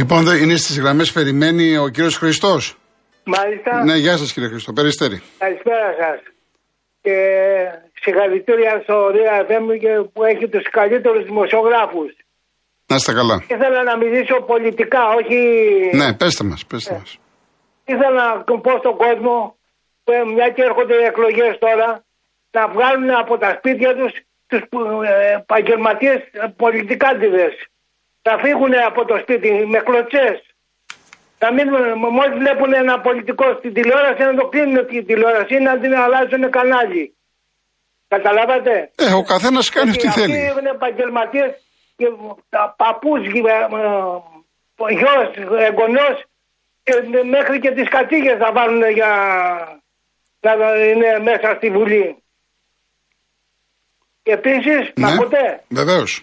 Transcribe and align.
Λοιπόν, 0.00 0.24
δε- 0.24 0.36
είναι 0.42 0.56
στις 0.56 0.78
γραμμές 0.80 1.12
περιμένει 1.12 1.76
ο 1.76 1.88
κύριος 1.88 2.16
Χριστός. 2.16 2.62
Μάλιστα. 3.24 3.84
Ναι, 3.84 3.94
γεια 3.96 4.16
σας 4.16 4.32
κύριε 4.32 4.48
Χριστό. 4.48 4.72
Περιστέρη. 4.72 5.22
Καλησπέρα 5.38 5.88
σας. 6.00 6.18
Και 7.04 7.16
συγχαρητήρια 8.02 8.80
στο 8.82 8.94
Ρία 9.16 9.34
FM 9.48 9.66
και 9.82 9.92
που 10.12 10.24
έχει 10.24 10.48
τους 10.48 10.66
καλύτερους 10.70 11.24
δημοσιογράφους. 11.24 12.10
Να 12.86 12.96
είστε 12.96 13.12
καλά. 13.12 13.36
Ήθελα 13.56 13.82
να 13.82 13.96
μιλήσω 13.96 14.36
πολιτικά, 14.52 15.02
όχι. 15.18 15.38
Ναι, 16.00 16.14
πέστε 16.14 16.44
μας, 16.44 16.66
πέστε 16.66 16.92
μας. 16.98 17.18
Ήθελα 17.84 18.22
να 18.46 18.58
πω 18.64 18.72
στον 18.78 18.96
κόσμο, 19.04 19.34
που, 20.04 20.12
ε, 20.12 20.24
μια 20.34 20.48
και 20.54 20.62
έρχονται 20.62 20.94
οι 21.00 21.04
εκλογές 21.12 21.52
τώρα, 21.66 21.88
να 22.56 22.62
βγάλουν 22.74 23.10
από 23.22 23.38
τα 23.38 23.50
σπίτια 23.58 23.90
τους 23.98 24.12
τους 24.50 24.62
επαγγελματίες 25.38 26.18
πολιτικάντιδε. 26.56 27.46
Να 28.22 28.38
φύγουν 28.42 28.72
από 28.86 29.04
το 29.04 29.18
σπίτι 29.22 29.50
με 29.72 29.78
κλωτσές. 29.78 30.36
Να 31.42 31.52
μην, 31.52 31.66
μόλις 32.16 32.38
βλέπουν 32.38 32.72
ένα 32.74 33.00
πολιτικό 33.00 33.44
στην 33.58 33.72
τηλεόραση, 33.74 34.22
να 34.22 34.34
το 34.34 34.46
κλείνουν 34.48 34.86
την 34.86 35.06
τηλεόραση 35.06 35.54
ή 35.54 35.60
να 35.60 35.78
την 35.78 35.94
αλλάζουν 35.94 36.50
κανάλι. 36.50 37.14
Καταλάβατε; 38.08 38.90
Ε, 38.96 39.12
ο 39.12 39.22
καθένας 39.22 39.68
κάνει 39.68 39.90
Γιατί 39.90 40.06
ό,τι 40.08 40.20
θέλει. 40.20 40.46
Αυτοί 40.46 40.60
είναι 40.60 40.70
επαγγελματίες 40.70 41.50
και 41.96 42.06
παππούς, 42.76 43.20
γιος, 44.98 45.28
εγγονός 45.68 46.16
και 46.82 46.92
μέχρι 47.24 47.58
και 47.60 47.70
τις 47.70 47.88
κατήγε 47.88 48.36
θα 48.36 48.52
βάλουν 48.52 48.90
για 48.90 49.12
να 50.40 50.52
είναι 50.74 51.18
μέσα 51.22 51.54
στη 51.56 51.70
Βουλή. 51.70 52.22
Και 54.22 54.32
επίσης, 54.32 54.92
Ναι, 54.94 55.06
να 55.06 55.12
ακούτε, 55.12 55.62
βεβαίως. 55.68 56.22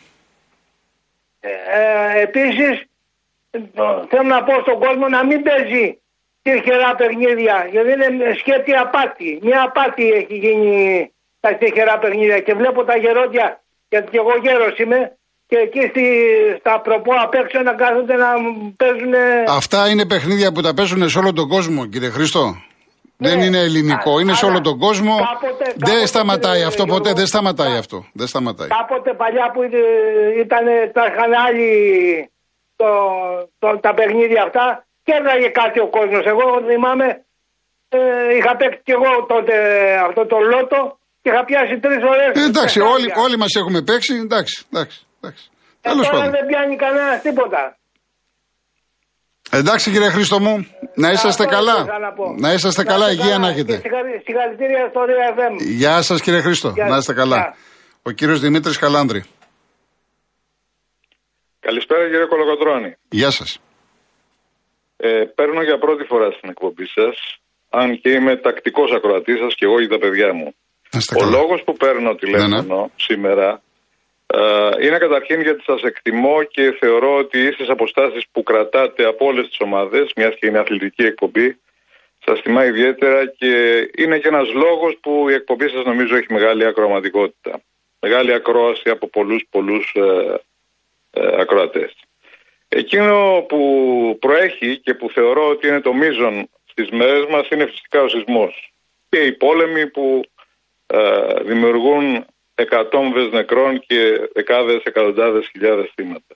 Ε, 1.39 2.21
επίσης 2.21 2.83
θέλω 4.09 4.27
να 4.35 4.43
πω 4.43 4.53
στον 4.61 4.79
κόσμο 4.79 5.07
να 5.07 5.25
μην 5.25 5.43
παίζει 5.43 5.99
τυχερά 6.41 6.95
παιχνίδια 6.95 7.67
γιατί 7.71 7.89
είναι 7.91 8.33
σκέτη 8.39 8.73
απάτη. 8.73 9.39
Μια 9.41 9.63
απάτη 9.63 10.11
έχει 10.11 10.35
γίνει 10.37 11.11
τα 11.39 11.55
τυχερά 11.55 11.99
παιχνίδια 11.99 12.39
και 12.39 12.53
βλέπω 12.53 12.83
τα 12.83 12.97
γερόντια 12.97 13.61
γιατί 13.89 14.11
και 14.11 14.17
εγώ 14.17 14.33
γέρος 14.43 14.77
είμαι 14.77 15.17
και 15.47 15.57
εκεί 15.57 15.79
στη, 15.89 16.05
στα 16.59 16.81
προπό 16.81 17.11
απ' 17.23 17.33
έξω 17.33 17.61
να 17.61 17.73
κάθονται 17.73 18.15
να 18.15 18.27
παίζουν 18.77 19.13
Αυτά 19.47 19.89
είναι 19.89 20.05
παιχνίδια 20.05 20.51
που 20.51 20.61
τα 20.61 20.73
παίζουν 20.73 21.09
σε 21.09 21.17
όλο 21.17 21.33
τον 21.33 21.47
κόσμο, 21.47 21.85
κύριε 21.85 22.09
Χριστό. 22.09 22.55
Δεν 23.19 23.37
Ναι. 23.37 23.45
είναι 23.45 23.59
ελληνικό, 23.59 24.17
Α, 24.17 24.21
είναι 24.21 24.33
σε 24.33 24.45
αλλά 24.45 24.53
όλο 24.53 24.61
τον 24.63 24.77
κόσμο. 24.79 25.15
κάποτε- 25.17 25.73
δεν 25.77 25.89
κάποτε, 25.89 26.05
σταματάει 26.05 26.51
κύριε 26.51 26.65
αυτό 26.67 26.83
ποτέ, 26.85 26.93
Γιώργο, 27.01 27.17
δεν 27.17 27.25
σταματάει 27.27 27.71
κα- 27.71 27.77
αυτό. 27.79 28.05
Δεν 28.13 28.27
σταματάει. 28.27 28.67
κάποτε 28.67 29.13
παλιά 29.13 29.51
που 29.53 29.61
ήταν 30.43 30.65
τα 30.93 31.09
κανάλι 31.17 31.69
το, 32.75 32.87
το, 33.59 33.79
τα 33.79 33.93
παιχνίδια 33.93 34.43
αυτά 34.43 34.85
και 35.03 35.13
έβγαλε 35.19 35.47
κάτι 35.49 35.79
ο 35.79 35.87
κόσμος. 35.87 36.25
Εγώ 36.25 36.45
θυμάμαι 36.69 37.07
ε, 37.89 37.99
είχα 38.37 38.55
παίξει 38.55 38.81
κι 38.83 38.91
εγώ 38.91 39.25
τότε 39.27 39.53
αυτό 40.07 40.25
το 40.25 40.37
λότο 40.39 40.97
και 41.21 41.29
είχα 41.31 41.45
πιάσει 41.45 41.79
τρεις 41.79 42.01
ώρες. 42.13 42.31
Ε, 42.41 42.45
εντάξει, 42.51 42.79
όλοι, 42.79 43.07
όλοι 43.25 43.37
μας 43.37 43.53
έχουμε 43.55 43.81
παίξει. 43.81 44.13
Εντάξει, 44.15 44.65
εντάξει. 44.71 44.97
εντάξει. 45.21 45.49
Ε, 45.81 45.89
Τέλος 45.89 46.05
τώρα 46.07 46.17
πάντων. 46.17 46.31
δεν 46.31 46.45
πιάνει 46.45 46.75
κανένας 46.75 47.21
τίποτα. 47.21 47.76
Εντάξει, 49.51 49.91
κύριε 49.91 50.09
Χρήστο 50.09 50.39
μου, 50.39 50.67
να 50.95 51.11
είσαστε 51.11 51.43
Αυτό 51.43 51.55
καλά. 51.55 51.73
ήθελα 51.81 51.99
να 51.99 52.11
πω. 52.13 52.35
Να 52.37 52.53
είσαστε 52.53 52.83
Να 52.83 52.89
καλά, 52.91 53.11
είστε 53.11 53.23
υγεία 53.23 53.37
να 53.37 53.47
Και 53.47 53.53
έχετε. 53.53 53.73
συγχαρη- 53.73 54.21
Συγχαρητήρια 54.25 54.87
στο 54.89 55.01
Real 55.09 55.39
FM. 55.39 55.53
Γεια 55.77 56.01
σας, 56.01 56.21
κύριε 56.21 56.41
Χρήστο. 56.41 56.69
Γεια 56.69 56.83
Να 56.83 56.89
σας. 56.89 56.99
είστε 56.99 57.13
καλά. 57.13 57.35
Γεια. 57.37 57.55
Ο 58.01 58.11
κύριος 58.11 58.39
Δημήτρης 58.39 58.77
Καλάνδρη. 58.77 59.23
Καλησπέρα 61.59 62.03
κύριε 62.09 62.25
Κολοκοτρώνη. 62.25 62.95
Γεια 63.09 63.31
σας. 63.31 63.59
Ε, 64.97 65.23
παίρνω 65.35 65.61
για 65.63 65.77
πρώτη 65.77 66.03
φορά 66.03 66.31
στην 66.31 66.49
εκπομπή 66.49 66.85
σας, 66.85 67.15
αν 67.69 67.99
και 68.01 68.09
είμαι 68.11 68.37
τακτικός 68.37 68.91
ακροατής 68.95 69.37
σας 69.39 69.55
και 69.55 69.65
εγώ 69.65 69.79
και 69.81 69.87
τα 69.87 69.97
παιδιά 69.97 70.33
μου. 70.33 70.55
Να 70.91 70.97
είστε 70.99 71.15
Ο 71.15 71.19
καλά. 71.19 71.31
λόγος 71.37 71.61
που 71.65 71.73
παίρνω 71.77 72.15
τηλέφωνο 72.15 72.91
σήμερα 72.95 73.47
ε, 73.49 73.59
είναι 74.81 74.97
καταρχήν 74.97 75.41
γιατί 75.41 75.63
σας 75.63 75.81
εκτιμώ 75.81 76.43
και 76.43 76.75
θεωρώ 76.79 77.17
ότι 77.17 77.37
οι 77.37 77.47
ίσες 77.47 77.69
αποστάσεις 77.69 78.23
που 78.31 78.43
κρατάτε 78.43 79.05
από 79.05 79.25
όλες 79.25 79.47
τις 79.47 79.59
ομάδες, 79.59 80.11
μιας 80.15 80.35
και 80.35 80.47
είναι 80.47 80.59
αθλητική 80.59 81.03
εκπομπή, 81.03 81.57
σας 82.25 82.41
τιμά 82.41 82.65
ιδιαίτερα 82.65 83.25
και 83.25 83.81
είναι 83.97 84.17
και 84.19 84.27
ένας 84.27 84.53
λόγος 84.53 84.97
που 85.01 85.29
η 85.29 85.33
εκπομπή 85.33 85.69
σας 85.69 85.85
νομίζω 85.85 86.15
έχει 86.15 86.33
μεγάλη 86.33 86.65
ακροαματικότητα. 86.65 87.61
Μεγάλη 87.99 88.33
ακρόαση 88.33 88.89
από 88.89 89.07
πολλούς 89.07 89.45
πολλούς 89.49 89.93
ε, 89.95 90.39
ε, 91.11 91.41
ακροατές. 91.41 91.95
Εκείνο 92.67 93.45
που 93.47 94.17
προέχει 94.19 94.77
και 94.77 94.93
που 94.93 95.09
θεωρώ 95.09 95.49
ότι 95.49 95.67
είναι 95.67 95.81
το 95.81 95.93
μείζον 95.93 96.49
στις 96.65 96.89
μέρες 96.89 97.25
μας 97.25 97.49
είναι 97.49 97.65
φυσικά 97.65 98.01
ο 98.01 98.07
σεισμός 98.07 98.73
και 99.09 99.19
οι 99.19 99.31
πόλεμοι 99.31 99.87
που 99.87 100.21
ε, 100.87 101.33
δημιουργούν 101.43 102.25
εκατόμβες 102.59 103.31
νεκρών 103.31 103.79
και 103.79 104.29
δεκάδες, 104.33 104.83
εκατοντάδες 104.83 105.47
χιλιάδες 105.51 105.91
θύματα. 105.95 106.35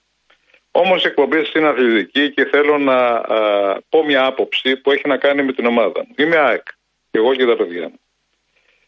Όμως 0.70 1.04
η 1.04 1.06
εκπομπή 1.06 1.36
σας 1.36 1.52
είναι 1.52 1.68
αθλητική 1.68 2.30
και 2.30 2.44
θέλω 2.44 2.78
να 2.78 2.96
α, 2.96 3.78
πω 3.88 4.04
μια 4.04 4.26
άποψη 4.26 4.76
που 4.76 4.90
έχει 4.90 5.08
να 5.08 5.16
κάνει 5.16 5.42
με 5.42 5.52
την 5.52 5.66
ομάδα 5.66 6.04
μου. 6.06 6.14
Είμαι 6.16 6.36
ΑΕΚ 6.36 6.66
και 7.10 7.18
εγώ 7.18 7.34
και 7.34 7.46
τα 7.46 7.56
παιδιά 7.56 7.82
μου. 7.82 8.00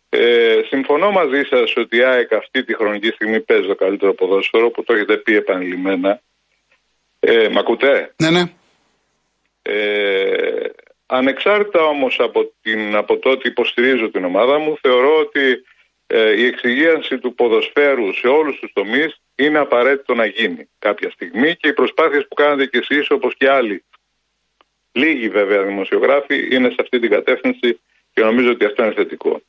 Ε, 0.08 0.60
συμφωνώ 0.68 1.10
μαζί 1.10 1.42
σας 1.42 1.76
ότι 1.76 1.96
η 1.96 2.02
ΑΕΚ 2.02 2.32
αυτή 2.32 2.64
τη 2.64 2.74
χρονική 2.74 3.08
στιγμή 3.08 3.40
παίζει 3.40 3.66
το 3.66 3.74
καλύτερο 3.74 4.14
ποδόσφαιρο 4.14 4.70
που 4.70 4.84
το 4.84 4.92
έχετε 4.94 5.16
πει 5.16 5.36
επανειλημμένα. 5.36 6.20
Ε, 7.20 7.48
μ' 7.48 7.58
ακούτε; 7.58 8.14
Ναι, 8.16 8.30
ναι. 8.30 8.42
Ε, 9.62 10.70
ανεξάρτητα 11.06 11.84
όμως 11.84 12.20
από, 12.20 12.52
την, 12.62 12.96
από 12.96 13.18
το 13.18 13.30
ότι 13.30 13.48
υποστηρίζω 13.48 14.10
την 14.10 14.24
ομάδα 14.24 14.58
μου, 14.58 14.76
θεωρώ 14.80 15.18
ότι 15.18 15.40
ε, 15.50 15.60
η 16.36 16.46
εξυγίανση 16.46 17.18
του 17.18 17.34
ποδοσφαίρου 17.34 18.14
σε 18.14 18.26
όλους 18.26 18.58
τους 18.58 18.72
τομείς 18.72 19.20
είναι 19.34 19.58
απαραίτητο 19.58 20.14
να 20.14 20.26
γίνει 20.26 20.68
κάποια 20.78 21.10
στιγμή 21.10 21.56
και 21.56 21.68
οι 21.68 21.72
προσπάθειες 21.72 22.26
που 22.28 22.34
κάνετε 22.34 22.66
κι 22.66 22.76
εσείς 22.76 23.10
όπως 23.10 23.34
και 23.36 23.48
άλλοι, 23.48 23.84
λίγοι 24.92 25.28
βέβαια 25.28 25.62
δημοσιογράφοι, 25.62 26.48
είναι 26.54 26.68
σε 26.68 26.76
αυτή 26.78 26.98
την 26.98 27.10
κατεύθυνση 27.10 27.80
και 28.12 28.22
νομίζω 28.22 28.50
ότι 28.50 28.64
αυτό 28.64 28.84
είναι 28.84 28.92
θετικό. 28.92 29.40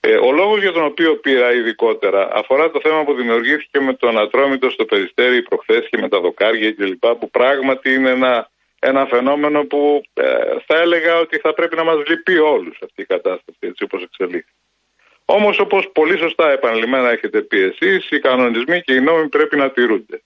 Ε, 0.00 0.16
ο 0.16 0.32
λόγος 0.32 0.60
για 0.60 0.72
τον 0.72 0.84
οποίο 0.84 1.16
πήρα 1.16 1.52
ειδικότερα 1.52 2.28
αφορά 2.32 2.70
το 2.70 2.80
θέμα 2.82 3.04
που 3.04 3.14
δημιουργήθηκε 3.14 3.80
με 3.80 3.94
τον 3.94 4.18
Ατρόμητο 4.18 4.70
στο 4.70 4.84
Περιστέρι 4.84 5.42
προχθές 5.42 5.88
και 5.90 5.98
με 5.98 6.08
τα 6.08 6.20
δοκάρια 6.20 6.72
κλπ. 6.72 7.06
που 7.06 7.30
πράγματι 7.30 7.92
είναι 7.92 8.10
ένα 8.10 8.50
ένα 8.80 9.06
φαινόμενο 9.06 9.64
που 9.64 10.02
ε, 10.14 10.24
θα 10.66 10.76
έλεγα 10.76 11.18
ότι 11.18 11.38
θα 11.38 11.54
πρέπει 11.54 11.76
να 11.76 11.84
μας 11.84 12.06
λυπεί 12.06 12.38
όλους 12.38 12.78
αυτή 12.82 13.02
η 13.02 13.04
κατάσταση 13.04 13.58
έτσι 13.60 13.84
όπως 13.84 14.02
εξελίχθηκε. 14.02 14.59
Όμως 15.36 15.58
όπως 15.58 15.90
πολύ 15.92 16.18
σωστά 16.18 16.50
επανειλημμένα 16.50 17.10
έχετε 17.10 17.40
πει 17.40 17.58
εσείς, 17.60 18.10
οι 18.10 18.20
κανονισμοί 18.20 18.80
και 18.80 18.94
οι 18.94 19.00
νόμοι 19.00 19.28
πρέπει 19.28 19.56
να 19.56 19.70
τηρούνται. 19.70 20.22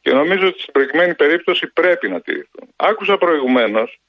Και 0.00 0.12
νομίζω 0.12 0.46
ότι 0.46 0.60
στην 0.60 0.72
προκειμένη 0.72 1.14
περίπτωση 1.14 1.66
πρέπει 1.66 2.08
να 2.08 2.20
τηρηθούν. 2.20 2.68
Άκουσα 2.76 3.16
προηγουμένως 3.18 4.00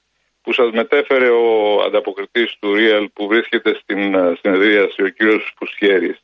που 0.41 0.53
σας 0.53 0.71
μετέφερε 0.71 1.29
ο 1.29 1.81
ανταποκριτής 1.85 2.55
του 2.59 2.75
Real 2.77 3.05
που 3.13 3.27
βρίσκεται 3.27 3.73
στην 3.81 4.15
ε, 4.15 4.37
συνεδρίαση, 4.41 5.03
ο 5.03 5.07
κύριος 5.07 5.53
Φουσχέρης, 5.57 6.23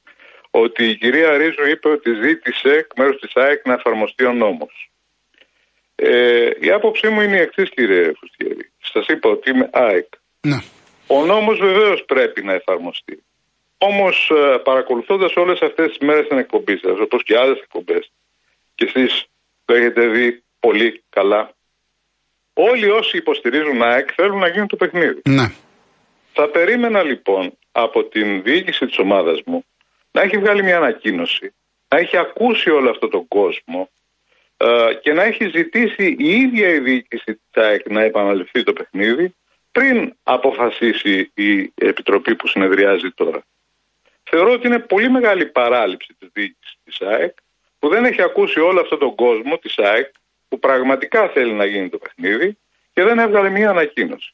ότι 0.51 0.89
η 0.89 0.95
κυρία 0.95 1.38
Ρίζου 1.38 1.67
είπε 1.69 1.89
ότι 1.89 2.09
ζήτησε 2.23 2.69
εκ 2.69 2.91
μέρους 2.97 3.19
της 3.19 3.31
ΑΕΚ 3.35 3.66
να 3.66 3.73
εφαρμοστεί 3.73 4.25
ο 4.25 4.33
νόμος. 4.33 4.91
Ε, 5.95 6.50
η 6.59 6.71
άποψή 6.71 7.07
μου 7.09 7.21
είναι 7.21 7.38
η 7.38 7.41
εξής, 7.41 7.69
κύριε 7.69 8.11
Φουστιέρη. 8.19 8.71
Σας 8.94 9.07
είπα 9.07 9.29
ότι 9.29 9.50
είμαι 9.50 9.69
ΑΕΚ. 9.73 10.07
ναι. 10.41 10.57
Ο 11.07 11.25
νόμος 11.25 11.59
βεβαίως 11.59 12.03
πρέπει 12.06 12.44
να 12.44 12.53
εφαρμοστεί. 12.53 13.23
Όμως, 13.81 14.31
παρακολουθώντας 14.63 15.35
όλες 15.35 15.62
αυτές 15.62 15.88
τις 15.88 15.97
μέρες 15.97 16.25
στην 16.25 16.38
εκπομπή 16.38 16.78
σας, 16.78 17.00
όπως 17.00 17.23
και 17.23 17.38
άλλες 17.38 17.59
εκπομπές, 17.59 18.12
και 18.75 18.86
εσείς 18.86 19.25
το 19.65 19.74
έχετε 19.74 20.07
δει 20.07 20.44
πολύ 20.59 21.03
καλά, 21.09 21.53
όλοι 22.53 22.89
όσοι 22.89 23.18
υποστηρίζουν 23.18 23.81
ΑΕΚ 23.81 24.09
θέλουν 24.15 24.39
να 24.39 24.48
γίνουν 24.48 24.68
το 24.68 24.75
παιχνίδι. 24.75 25.21
ναι. 25.24 25.51
Θα 26.33 26.48
περίμενα 26.48 27.03
λοιπόν 27.03 27.57
από 27.71 28.03
την 28.03 28.44
διοίκηση 28.44 28.86
της 28.86 28.98
ομάδας 28.98 29.42
μου 29.45 29.65
να 30.12 30.21
έχει 30.21 30.38
βγάλει 30.38 30.63
μια 30.63 30.77
ανακοίνωση, 30.77 31.53
να 31.88 31.98
έχει 31.98 32.18
ακούσει 32.18 32.69
όλο 32.69 32.89
αυτό 32.89 33.07
τον 33.07 33.27
κόσμο 33.27 33.89
ε, 34.57 34.94
και 35.01 35.13
να 35.13 35.24
έχει 35.24 35.50
ζητήσει 35.50 36.15
η 36.19 36.30
ίδια 36.30 36.69
η 36.69 36.80
διοίκηση 36.80 37.33
της 37.33 37.63
ΑΕΚ 37.63 37.89
να 37.89 38.01
επαναληφθεί 38.01 38.63
το 38.63 38.74
παιχνίδι 38.74 39.36
πριν 39.71 40.13
αποφασίσει 40.24 41.31
η 41.33 41.71
επιτροπή 41.75 42.36
που 42.36 42.48
συνεδριάζει 42.48 43.12
τώρα. 43.12 43.44
Θεωρώ 44.29 44.51
ότι 44.51 44.67
είναι 44.67 44.79
πολύ 44.79 45.09
μεγάλη 45.09 45.45
παράληψη 45.45 46.15
της 46.19 46.29
διοίκησης 46.33 46.77
της 46.83 47.01
ΑΕΚ 47.01 47.33
που 47.79 47.89
δεν 47.89 48.05
έχει 48.05 48.21
ακούσει 48.21 48.59
όλο 48.59 48.79
αυτόν 48.79 48.99
τον 48.99 49.15
κόσμο 49.15 49.57
της 49.57 49.77
ΑΕΚ 49.77 50.11
που 50.47 50.59
πραγματικά 50.59 51.27
θέλει 51.29 51.51
να 51.51 51.65
γίνει 51.65 51.89
το 51.89 51.97
παιχνίδι 51.97 52.57
και 52.93 53.03
δεν 53.03 53.19
έβγαλε 53.19 53.49
μια 53.49 53.69
ανακοίνωση. 53.69 54.33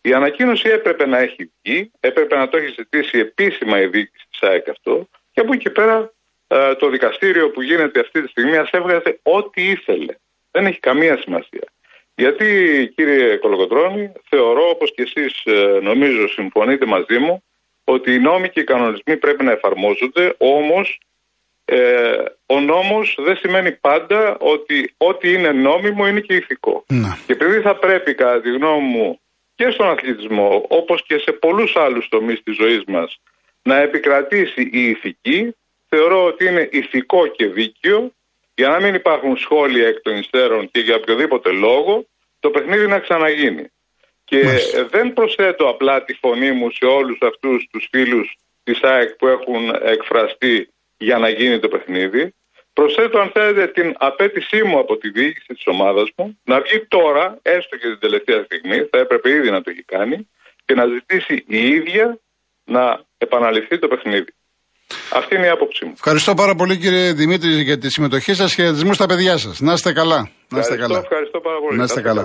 Η 0.00 0.12
ανακοίνωση 0.12 0.68
έπρεπε 0.68 1.06
να 1.06 1.18
έχει 1.18 1.52
βγει, 1.62 1.90
έπρεπε 2.00 2.36
να 2.36 2.48
το 2.48 2.56
έχει 2.56 2.74
ζητήσει 2.76 3.18
επίσημα 3.18 3.80
η 3.80 3.86
διοίκηση 3.86 4.26
της 4.30 4.42
ΑΕΚ 4.42 4.68
αυτό 4.68 5.08
και 5.32 5.40
από 5.40 5.52
εκεί 5.52 5.62
και 5.62 5.70
πέρα 5.70 6.12
ε, 6.46 6.74
το 6.74 6.88
δικαστήριο 6.88 7.50
που 7.50 7.62
γίνεται 7.62 8.00
αυτή 8.00 8.22
τη 8.22 8.28
στιγμή 8.28 8.56
ας 8.56 8.70
έβγαζε 8.70 9.18
ό,τι 9.22 9.62
ήθελε. 9.62 10.14
Δεν 10.50 10.66
έχει 10.66 10.80
καμία 10.80 11.16
σημασία. 11.16 11.64
Γιατί 12.14 12.44
κύριε 12.96 13.36
Κολοκοτρώνη, 13.36 14.12
θεωρώ 14.28 14.68
όπως 14.68 14.92
και 14.94 15.02
εσείς 15.02 15.44
ε, 15.44 15.78
νομίζω 15.82 16.28
συμφωνείτε 16.28 16.86
μαζί 16.86 17.18
μου 17.18 17.43
ότι 17.84 18.14
οι 18.14 18.18
νόμοι 18.18 18.48
και 18.48 18.60
οι 18.60 18.64
κανονισμοί 18.64 19.16
πρέπει 19.16 19.44
να 19.44 19.50
εφαρμόζονται, 19.50 20.34
όμως 20.38 20.98
ε, 21.64 22.12
ο 22.46 22.60
νόμος 22.60 23.16
δεν 23.18 23.36
σημαίνει 23.36 23.72
πάντα 23.72 24.36
ότι 24.40 24.94
ό,τι 24.96 25.32
είναι 25.32 25.52
νόμιμο 25.52 26.06
είναι 26.06 26.20
και 26.20 26.34
ηθικό. 26.34 26.84
Ναι. 26.88 27.16
Και 27.26 27.32
επειδή 27.32 27.60
θα 27.60 27.76
πρέπει 27.76 28.14
κατά 28.14 28.40
τη 28.40 28.50
γνώμη 28.50 28.86
μου 28.86 29.20
και 29.54 29.70
στον 29.70 29.88
αθλητισμό 29.88 30.64
όπως 30.68 31.04
και 31.06 31.18
σε 31.18 31.32
πολλούς 31.32 31.76
άλλους 31.76 32.08
τομείς 32.08 32.42
της 32.42 32.56
ζωής 32.56 32.84
μας 32.86 33.20
να 33.62 33.76
επικρατήσει 33.76 34.62
η 34.72 34.88
ηθική, 34.88 35.56
θεωρώ 35.88 36.24
ότι 36.24 36.46
είναι 36.46 36.68
ηθικό 36.72 37.26
και 37.26 37.46
δίκαιο 37.46 38.12
για 38.54 38.68
να 38.68 38.80
μην 38.80 38.94
υπάρχουν 38.94 39.36
σχόλια 39.36 39.88
εκ 39.88 40.00
των 40.00 40.16
υστέρων 40.16 40.70
και 40.70 40.80
για 40.80 40.94
οποιοδήποτε 40.94 41.50
λόγο 41.50 42.04
το 42.40 42.50
παιχνίδι 42.50 42.86
να 42.86 42.98
ξαναγίνει. 42.98 43.66
Και 44.24 44.44
Μάλιστα. 44.44 44.78
ε, 44.78 44.84
δεν 44.90 45.12
προσθέτω 45.12 45.68
απλά 45.68 46.04
τη 46.04 46.12
φωνή 46.14 46.52
μου 46.52 46.70
σε 46.70 46.84
όλους 46.84 47.18
αυτούς 47.30 47.66
τους 47.70 47.88
φίλους 47.90 48.36
της 48.64 48.82
ΑΕΚ 48.82 49.10
που 49.18 49.26
έχουν 49.26 49.62
εκφραστεί 49.94 50.68
για 50.96 51.18
να 51.18 51.28
γίνει 51.28 51.58
το 51.58 51.68
παιχνίδι. 51.68 52.34
Προσθέτω 52.72 53.18
αν 53.18 53.30
θέλετε 53.34 53.66
την 53.66 53.94
απέτησή 53.98 54.62
μου 54.64 54.78
από 54.78 54.96
τη 54.96 55.10
διοίκηση 55.10 55.54
της 55.54 55.66
ομάδας 55.66 56.08
μου 56.16 56.38
να 56.44 56.60
βγει 56.60 56.86
τώρα, 56.88 57.38
έστω 57.42 57.76
και 57.76 57.86
την 57.88 57.98
τελευταία 57.98 58.42
στιγμή, 58.44 58.78
θα 58.90 58.98
έπρεπε 58.98 59.30
ήδη 59.30 59.50
να 59.50 59.60
το 59.62 59.70
έχει 59.70 59.82
κάνει, 59.82 60.28
και 60.64 60.74
να 60.74 60.84
ζητήσει 60.86 61.44
η 61.46 61.68
ίδια 61.68 62.18
να 62.64 63.00
επαναληφθεί 63.18 63.78
το 63.78 63.88
παιχνίδι. 63.88 64.32
Αυτή 65.12 65.34
είναι 65.36 65.46
η 65.46 65.48
άποψή 65.48 65.84
μου. 65.84 65.92
Ευχαριστώ 65.94 66.34
πάρα 66.34 66.54
πολύ 66.54 66.76
κύριε 66.76 67.12
Δημήτρη 67.12 67.50
για 67.62 67.78
τη 67.78 67.90
συμμετοχή 67.90 68.34
σας. 68.34 68.54
Χαιρετισμού 68.54 68.92
στα 68.92 69.06
παιδιά 69.06 69.36
σας. 69.36 69.60
Να 69.60 69.72
είστε 69.72 69.92
καλά. 69.92 70.30
Να 70.48 70.58
είστε 70.58 70.72
Ευχαριστώ, 70.74 70.86
καλά. 70.86 70.98
ευχαριστώ 70.98 71.40
πάρα 71.40 71.58
πολύ. 71.58 71.78
Να 71.78 71.84
είστε 71.84 72.00
καλά. 72.00 72.24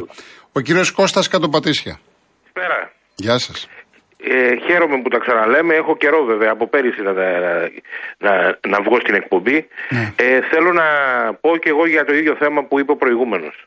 Ο 0.51 0.60
κύριος 0.60 0.92
Κώστας 0.92 1.28
Κατοπατήσια. 1.28 2.00
Καλησπέρα. 2.54 2.92
Γεια 3.16 3.38
σας. 3.38 3.68
Ε, 4.24 4.56
χαίρομαι 4.66 5.01
που 5.01 5.10
τα 5.10 5.18
ξαναλέμε. 5.18 5.75
Έχω 5.75 5.98
καιρό 5.98 6.24
βέβαια 6.24 6.51
από 6.51 6.68
πέρυσι 6.68 7.01
να, 7.01 7.13
τα- 7.13 7.69
να, 8.18 8.31
να 8.68 8.81
βγω 8.81 9.00
στην 9.00 9.13
εκπομπή. 9.16 9.68
Ναι. 9.90 10.13
Ε, 10.16 10.42
θέλω 10.42 10.74
να 10.74 10.84
πω 11.42 11.57
και 11.57 11.69
εγώ 11.69 11.86
για 11.88 12.06
το 12.06 12.13
ίδιο 12.13 12.36
θέμα 12.36 12.63
που 12.63 12.80
είπε 12.80 12.92
ο 12.92 12.96
προηγούμενος. 12.96 13.66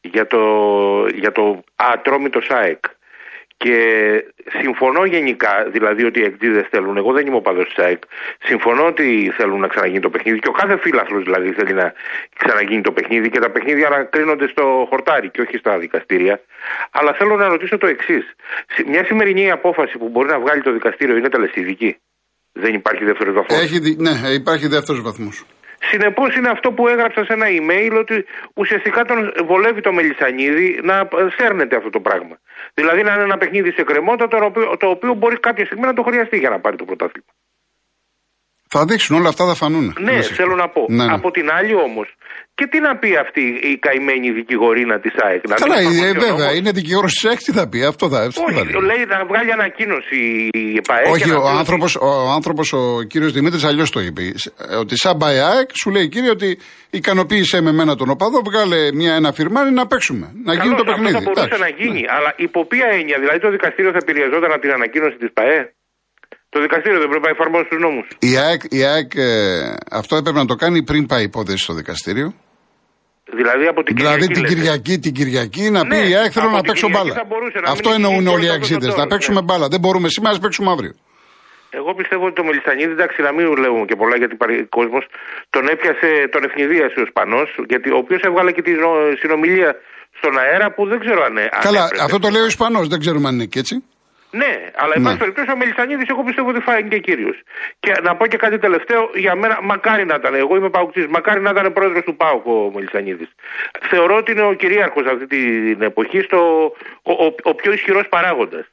Για 0.00 0.26
το, 0.26 0.38
για 1.14 1.32
το 1.32 1.64
ατρόμητο 1.76 2.40
ΣΑΕΚ. 2.40 2.84
Και 3.64 3.76
συμφωνώ 4.60 5.04
γενικά, 5.04 5.52
δηλαδή 5.74 6.02
ότι 6.04 6.20
οι 6.20 6.24
εκτζίδε 6.24 6.62
θέλουν. 6.70 6.96
Εγώ 6.96 7.12
δεν 7.12 7.26
είμαι 7.26 7.36
ο 7.36 7.40
παδός 7.40 7.66
της 7.68 7.78
ΑΕΚ. 7.84 8.02
Συμφωνώ 8.48 8.86
ότι 8.86 9.32
θέλουν 9.36 9.60
να 9.60 9.68
ξαναγίνει 9.72 10.00
το 10.00 10.10
παιχνίδι. 10.10 10.38
Και 10.38 10.48
ο 10.48 10.56
κάθε 10.60 10.76
φίλαθλο 10.84 11.18
δηλαδή 11.20 11.52
θέλει 11.52 11.72
να 11.72 11.92
ξαναγίνει 12.38 12.82
το 12.88 12.92
παιχνίδι. 12.92 13.28
Και 13.30 13.38
τα 13.38 13.50
παιχνίδια 13.50 13.86
ανακρίνονται 13.86 14.48
στο 14.48 14.86
χορτάρι 14.90 15.30
και 15.30 15.40
όχι 15.40 15.56
στα 15.56 15.78
δικαστήρια. 15.78 16.40
Αλλά 16.90 17.14
θέλω 17.18 17.36
να 17.36 17.48
ρωτήσω 17.48 17.78
το 17.78 17.86
εξής. 17.86 18.24
Μια 18.86 19.04
σημερινή 19.04 19.50
απόφαση 19.50 19.98
που 19.98 20.08
μπορεί 20.08 20.28
να 20.28 20.40
βγάλει 20.40 20.62
το 20.62 20.72
δικαστήριο 20.72 21.16
είναι 21.16 21.28
τελεσίδικη. 21.28 21.96
Δεν 22.52 22.74
υπάρχει 22.74 23.04
δεύτερος 23.04 23.34
βαθμός. 23.34 23.62
Έχει, 23.62 23.78
δι- 23.78 24.00
ναι, 24.00 24.14
υπάρχει 24.40 24.66
δεύτερος 24.66 25.02
βαθμός. 25.02 25.44
Συνεπώς 25.78 26.34
είναι 26.36 26.48
αυτό 26.48 26.72
που 26.72 26.88
έγραψα 26.88 27.24
σε 27.24 27.32
ένα 27.32 27.46
email 27.46 27.98
ότι 27.98 28.24
ουσιαστικά 28.54 29.04
τον 29.04 29.32
βολεύει 29.44 29.80
το 29.80 29.92
Μελισανίδη 29.92 30.80
να 30.82 30.94
ε, 30.94 31.06
σέρνεται 31.36 31.76
αυτό 31.76 31.90
το 31.90 32.00
πράγμα. 32.00 32.38
Δηλαδή 32.74 33.02
να 33.02 33.12
είναι 33.12 33.22
ένα 33.22 33.38
παιχνίδι 33.38 33.70
σε 33.72 33.82
κρεμότητα 33.82 34.28
το 34.28 34.44
οποίο, 34.44 34.76
το 34.76 34.88
οποίο 34.88 35.14
μπορεί 35.14 35.40
κάποια 35.40 35.64
στιγμή 35.64 35.84
να 35.86 35.92
το 35.92 36.02
χρειαστεί 36.02 36.38
για 36.38 36.50
να 36.50 36.60
πάρει 36.60 36.76
το 36.76 36.84
πρωτάθλημα. 36.84 37.32
Θα 38.70 38.84
δείξουν 38.84 39.16
όλα 39.16 39.28
αυτά 39.28 39.46
θα 39.46 39.54
φανούν. 39.54 39.96
Ναι, 40.00 40.12
Να 40.12 40.22
σας 40.22 40.36
θέλω 40.36 40.54
να 40.54 40.68
πω. 40.68 40.86
Ναι, 40.88 41.04
ναι. 41.04 41.12
Από 41.12 41.30
την 41.30 41.50
άλλη 41.50 41.74
όμως, 41.74 42.14
και 42.58 42.66
τι 42.72 42.78
να 42.86 42.92
πει 43.00 43.10
αυτή 43.24 43.44
η 43.72 43.74
καημένη 43.86 44.28
δικηγορίνα 44.40 44.96
της 45.04 45.12
ΑΕΚ. 45.24 45.42
να 45.48 45.54
Καλά, 45.54 45.76
μην 45.76 45.84
ε, 45.86 45.90
εφαρμοστεί 45.90 46.08
ο 46.08 46.20
βέβαια, 46.20 46.44
νόμος. 46.46 46.58
είναι 46.58 46.70
δικηγόρος 46.80 47.12
της 47.16 47.24
ΕΚ, 47.32 47.38
τι 47.46 47.52
θα 47.58 47.64
πει. 47.70 47.78
Αυτό 47.92 48.04
θα, 48.12 48.18
αυτό 48.30 48.40
θα 48.40 48.60
Όχι, 48.60 48.72
λέει. 48.72 48.82
λέει 48.90 49.02
να 49.14 49.18
βγάλει 49.30 49.50
ανακοίνωση 49.58 50.18
η 50.62 50.64
ΕΠΑΕ. 50.82 51.04
Όχι, 51.12 51.22
και 51.24 51.30
να 51.30 51.36
ο 51.36 51.40
πει 51.42 51.46
ότι- 51.48 51.58
άνθρωπος, 51.62 51.90
ο, 52.08 52.10
άνθρωπος, 52.38 52.66
ο 52.72 52.82
κύριος 53.10 53.32
Δημήτρης 53.32 53.64
αλλιώς 53.64 53.90
το 53.90 54.00
είπε. 54.06 54.22
Ε, 54.22 54.74
Ότι 54.82 54.94
σαν 55.02 55.16
ΑΕΚ 55.22 55.68
σου 55.80 55.88
λέει 55.94 56.06
κύριε 56.14 56.30
ότι 56.30 56.48
ικανοποίησε 56.90 57.60
με 57.66 57.72
μένα 57.78 57.92
τον 58.00 58.08
οπαδό, 58.10 58.40
βγάλε 58.48 58.78
μια, 59.00 59.12
ένα 59.14 59.30
φιρμάρι 59.32 59.70
να 59.80 59.86
παίξουμε. 59.86 60.26
Να 60.48 60.52
γίνει 60.52 60.64
Καλώς, 60.64 60.78
το 60.80 60.84
παιχνίδι. 60.84 61.16
Αυτό 61.16 61.20
θα 61.20 61.32
μπορούσε 61.34 61.54
Εντάξει, 61.54 61.62
να 61.66 61.70
γίνει. 61.84 62.00
ναι. 62.00 62.12
Αλλά 62.16 62.30
υπό 62.46 62.60
ποια 62.72 62.86
έννοια, 62.98 63.16
δηλαδή 63.22 63.38
το 63.46 63.50
δικαστήριο 63.56 63.90
θα 63.94 64.00
επηρεαζόταν 64.04 64.50
από 64.54 64.60
την 64.64 64.72
ανακοίνωση 64.78 65.16
της 65.22 65.30
ΠαΕ; 65.36 65.58
Το 66.54 66.58
δικαστήριο 66.66 66.98
δεν 67.02 67.08
πρέπει 67.12 67.26
να 67.28 67.32
εφαρμόσει 67.36 67.66
τους 67.70 67.80
νόμους. 67.86 68.06
Η 68.18 68.32
ΑΕΚ, 68.44 68.60
η 68.78 68.80
ΑΕΚ 68.92 69.10
ε, 69.14 69.28
αυτό 70.00 70.16
έπρεπε 70.20 70.38
να 70.38 70.48
το 70.52 70.54
κάνει 70.62 70.78
πριν 70.90 71.06
πάει 71.10 71.20
η 71.20 71.28
υπόθεση 71.32 71.62
στο 71.66 71.74
δικαστήριο. 71.74 72.28
Δηλαδή 73.40 73.66
από 73.66 73.82
την 73.82 73.96
δηλαδή 73.96 74.18
Κυριακή. 74.26 74.34
την 74.34 74.42
λέτε. 74.42 74.54
Κυριακή, 74.54 74.98
την 74.98 75.12
Κυριακή 75.18 75.70
να 75.70 75.80
πει 75.82 75.94
Ναι, 75.96 76.02
η 76.12 76.14
ΑΕΚ 76.20 76.30
θέλω 76.36 76.46
από 76.46 76.54
να 76.56 76.62
την 76.62 76.68
παίξω 76.70 76.86
Κυριακή 76.86 77.08
μπάλα. 77.08 77.20
θα 77.20 77.26
μπορούσε 77.30 77.58
να 77.64 77.70
Αυτό 77.70 77.88
μην 77.90 77.96
εννοούν 77.98 78.18
γίνει 78.24 78.34
όλοι 78.34 78.44
οι 78.44 78.46
και 78.46 78.52
ο 78.52 78.58
αξίδε. 78.58 78.74
Να 78.78 78.84
Κωνσταντίνος, 78.84 79.12
παίξουμε 79.14 79.40
ναι. 79.40 79.46
μπάλα. 79.48 79.66
Δεν 79.74 79.80
μπορούμε 79.82 80.08
σήμερα, 80.16 80.34
α 80.36 80.40
παίξουμε 80.44 80.70
αύριο. 80.74 80.92
Εγώ 81.80 81.90
πιστεύω 82.00 82.24
ότι 82.28 82.34
το 82.40 82.44
Μελισανίδη, 82.48 82.92
εντάξει, 82.98 83.18
να 83.26 83.32
μην 83.36 83.44
λέμε 83.62 83.78
και 83.90 83.96
πολλά 84.02 84.16
γιατί 84.22 84.34
υπάρχει 84.38 84.58
κόσμος, 84.78 85.04
τον 85.54 85.64
έπιασε, 85.74 86.08
τον 86.34 86.42
ευνηδίασε 86.48 86.98
ο 87.04 87.06
Σπανό, 87.12 87.40
γιατί 87.72 87.88
ο 87.96 87.98
οποίος 88.04 88.20
έβγαλε 88.28 88.50
και 88.56 88.62
τη 88.66 88.72
νο- 88.84 89.10
συνομιλία 89.22 89.70
στον 90.18 90.32
αέρα 90.42 90.66
που 90.74 90.82
δεν 90.90 90.98
ξέρω 91.04 91.20
αν. 91.28 91.34
αν 91.38 91.48
Καλά, 91.68 91.82
έπρεπε. 91.84 92.02
αυτό 92.06 92.18
το 92.24 92.28
λέει 92.34 92.42
ο 92.42 92.50
Ισπανός. 92.54 92.84
Δεν 92.92 92.98
ξέρουμε 93.04 93.28
αν 93.28 93.34
είναι 93.34 93.44
και 93.52 93.58
έτσι. 93.64 93.74
Ναι, 94.30 94.70
αλλά 94.74 94.92
εν 94.94 95.00
Ναι. 95.00 95.06
πάση 95.06 95.18
περιπτώσει 95.18 95.50
ο 95.50 95.56
Μελισανίδης, 95.56 96.08
εγώ 96.08 96.22
πιστεύω 96.22 96.48
ότι 96.48 96.60
φάει 96.60 96.82
και 96.88 96.98
κύριος. 96.98 97.40
Και 97.80 97.92
να 98.02 98.16
πω 98.16 98.26
και 98.26 98.36
κάτι 98.36 98.58
τελευταίο, 98.58 99.10
για 99.14 99.34
μένα, 99.34 99.58
μακάρι 99.62 100.04
να 100.04 100.14
ήταν, 100.14 100.34
εγώ 100.34 100.56
είμαι 100.56 100.70
παουκτή, 100.70 101.06
μακάρι 101.08 101.40
να 101.40 101.50
ήταν 101.50 101.72
πρόεδρος 101.72 102.04
του 102.04 102.16
ΠΑΟΚ 102.16 102.46
ο 102.46 102.70
Μελισανίδης. 102.74 103.28
Θεωρώ 103.80 104.16
ότι 104.16 104.32
είναι 104.32 104.42
ο 104.42 104.52
κυρίαρχος 104.52 105.06
αυτή 105.06 105.26
την 105.26 105.82
εποχή, 105.82 106.20
στο, 106.20 106.72
ο, 107.02 107.12
ο, 107.12 107.34
ο 107.42 107.54
πιο 107.54 107.72
ισχυρός 107.72 108.08
παράγοντας. 108.08 108.66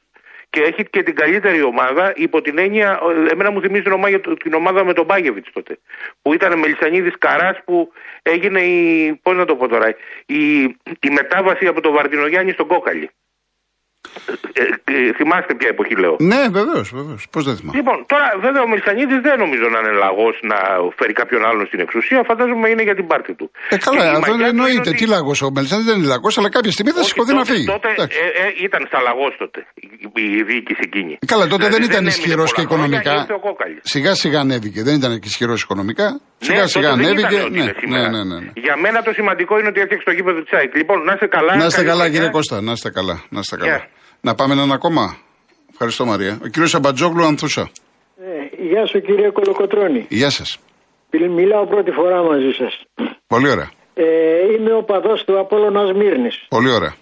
Και 0.50 0.62
έχει 0.62 0.84
και 0.84 1.02
την 1.02 1.14
καλύτερη 1.14 1.62
ομάδα 1.62 2.12
υπό 2.16 2.40
την 2.42 2.58
έννοια, 2.58 3.00
ε, 3.26 3.32
εμένα 3.32 3.50
μου 3.50 3.60
θυμίζει 3.60 3.82
την 3.82 3.92
ομάδα, 3.92 4.20
την 4.20 4.54
ομάδα 4.54 4.84
με 4.84 4.92
τον 4.92 5.04
Μπάγεβιτς 5.04 5.52
τότε. 5.52 5.78
Που 6.22 6.32
ήταν 6.32 6.58
Μελισανίδης 6.58 7.18
Καράς 7.18 7.58
που 7.64 7.92
έγινε 8.22 8.60
η. 8.60 9.14
Πώς 9.22 9.36
να 9.36 9.44
το 9.44 9.56
πω 9.56 9.68
τώρα, 9.68 9.94
η, 10.26 10.62
η 11.00 11.10
μετάβαση 11.10 11.66
από 11.66 11.80
τον 11.80 11.92
Βαρδινογιάννη 11.92 12.52
στον 12.52 12.66
Κόκαλη. 12.66 13.10
Ε, 14.62 14.62
ε, 14.92 15.12
θυμάστε 15.18 15.52
ποια 15.58 15.68
εποχή 15.74 15.94
λέω. 16.02 16.14
Ναι, 16.32 16.40
βεβαίως, 16.58 16.86
βεβαίως. 16.98 17.22
Πώς 17.34 17.42
δεν 17.48 17.54
θυμάμαι. 17.58 17.76
Λοιπόν, 17.80 17.96
τώρα 18.12 18.26
βέβαια 18.46 18.62
ο 18.66 18.68
Μελισανίδης 18.72 19.20
δεν 19.26 19.36
νομίζω 19.44 19.66
να 19.74 19.78
είναι 19.82 19.92
λαγός 20.04 20.34
να 20.50 20.58
φέρει 20.98 21.12
κάποιον 21.20 21.42
άλλον 21.48 21.64
στην 21.70 21.80
εξουσία. 21.86 22.18
Φαντάζομαι 22.30 22.66
είναι 22.72 22.82
για 22.88 22.96
την 23.00 23.06
πάρτη 23.10 23.32
του. 23.38 23.46
Ε, 23.68 23.76
καλά, 23.86 24.02
Και 24.02 24.06
η 24.06 24.16
αυτό 24.20 24.30
μαγιά 24.30 24.44
του 24.46 24.50
εννοείται. 24.54 24.72
είναι 24.88 24.96
Τι 24.98 25.04
ότι- 25.04 25.14
λαγός. 25.16 25.38
Ο 25.46 25.50
Μελισάνη 25.56 25.82
δεν 25.88 25.94
είναι 25.98 26.08
λαγός, 26.14 26.34
αλλά 26.38 26.48
κάποια 26.56 26.72
στιγμή 26.76 26.90
θα 26.96 27.00
Όχι, 27.00 27.08
σηκωθεί 27.10 27.32
να 27.32 27.38
τότε- 27.42 27.52
φύγει. 27.52 27.66
Τότε 27.74 27.88
Εντάξει. 27.96 28.16
ε, 28.24 28.26
ε, 28.44 28.46
ήταν 28.66 28.80
στα 28.90 28.98
λαγός 29.06 29.32
τότε 29.42 29.58
η, 30.20 30.22
η 30.38 30.42
διοίκηση 30.50 30.82
εκείνη. 30.90 31.12
Καλά, 31.32 31.44
τότε 31.52 31.56
Δηλαδή, 31.56 31.74
δεν 31.74 31.82
ήταν 31.90 31.96
έμεινε 32.02 32.14
ισχυρός 32.16 32.50
πολλά 32.52 32.66
και 32.68 32.74
χρόνια, 32.74 32.86
οικονομικά. 32.86 33.12
ήρθε 33.22 33.34
ο 33.40 33.42
Κόκαλης. 33.46 33.80
Σιγά 33.94 34.12
σιγά 34.22 34.38
ανέβηκε. 34.44 34.80
Δεν 34.88 34.94
ήταν 35.00 35.10
και 35.20 35.28
ισχυρός 35.32 35.58
οικονομικά. 35.64 36.06
Σιγά 36.38 36.60
Ναι, 36.60 36.66
σιγά 36.66 36.88
τότε 36.90 37.02
δεν 37.02 37.10
ανέβηκε. 37.10 37.34
ήταν 37.34 37.46
ότι 37.46 37.54
Ναι, 37.56 37.62
είναι 37.62 37.72
ναι, 37.72 37.78
σήμερα. 37.80 38.10
ναι, 38.10 38.24
ναι, 38.24 38.38
ναι. 38.40 38.50
Για 38.54 38.76
μένα 38.76 39.02
το 39.02 39.12
σημαντικό 39.12 39.58
είναι 39.58 39.68
ότι 39.68 39.80
έφτιαξε 39.80 40.04
το 40.04 40.12
γήπεδο 40.12 40.42
της 40.42 40.52
ΑΕΚ. 40.52 40.76
Λοιπόν, 40.76 41.02
να 41.04 41.12
είστε 41.12 41.26
καλά. 41.26 41.56
Να 41.56 41.64
είστε 41.64 41.76
καλή 41.76 41.88
καλά, 41.88 42.00
χρονιά. 42.02 42.18
κύριε 42.18 42.30
Κώστα. 42.36 42.60
Να 42.60 42.72
είστε 42.72 42.90
καλά. 42.90 43.22
Να 43.28 43.38
είστε 43.38 43.56
καλά. 43.56 43.70
Γεια. 43.70 43.88
Να 44.20 44.34
πάμε 44.34 44.52
έναν 44.52 44.72
ακόμα. 44.72 45.16
Ευχαριστώ, 45.72 46.04
Μαρία. 46.06 46.38
Ο 46.44 46.46
κύριος 46.46 46.74
Αμπατζόγλου 46.74 47.24
Ανθούσα. 47.24 47.70
Ε, 48.20 48.62
γεια 48.68 48.86
σου 48.86 49.00
κύριε 49.00 49.30
Κολοκοτρώνη. 49.30 50.06
Γεια 50.08 50.30
σας. 50.30 50.58
Μιλάω 51.36 51.66
πρώτη 51.66 51.90
φορά 51.90 52.22
μαζί 52.22 52.50
σας. 52.58 52.82
Πολύ 53.26 53.48
ωραία. 53.48 53.70
Ε, 53.94 54.04
είμαι 54.58 54.72
ο 54.74 54.82
παδός 54.82 55.24
του 55.24 55.38
Απόλλωνας 55.38 55.92
Μύρνης. 55.92 56.44
Πολύ 56.48 56.70
ωραία. 56.70 56.94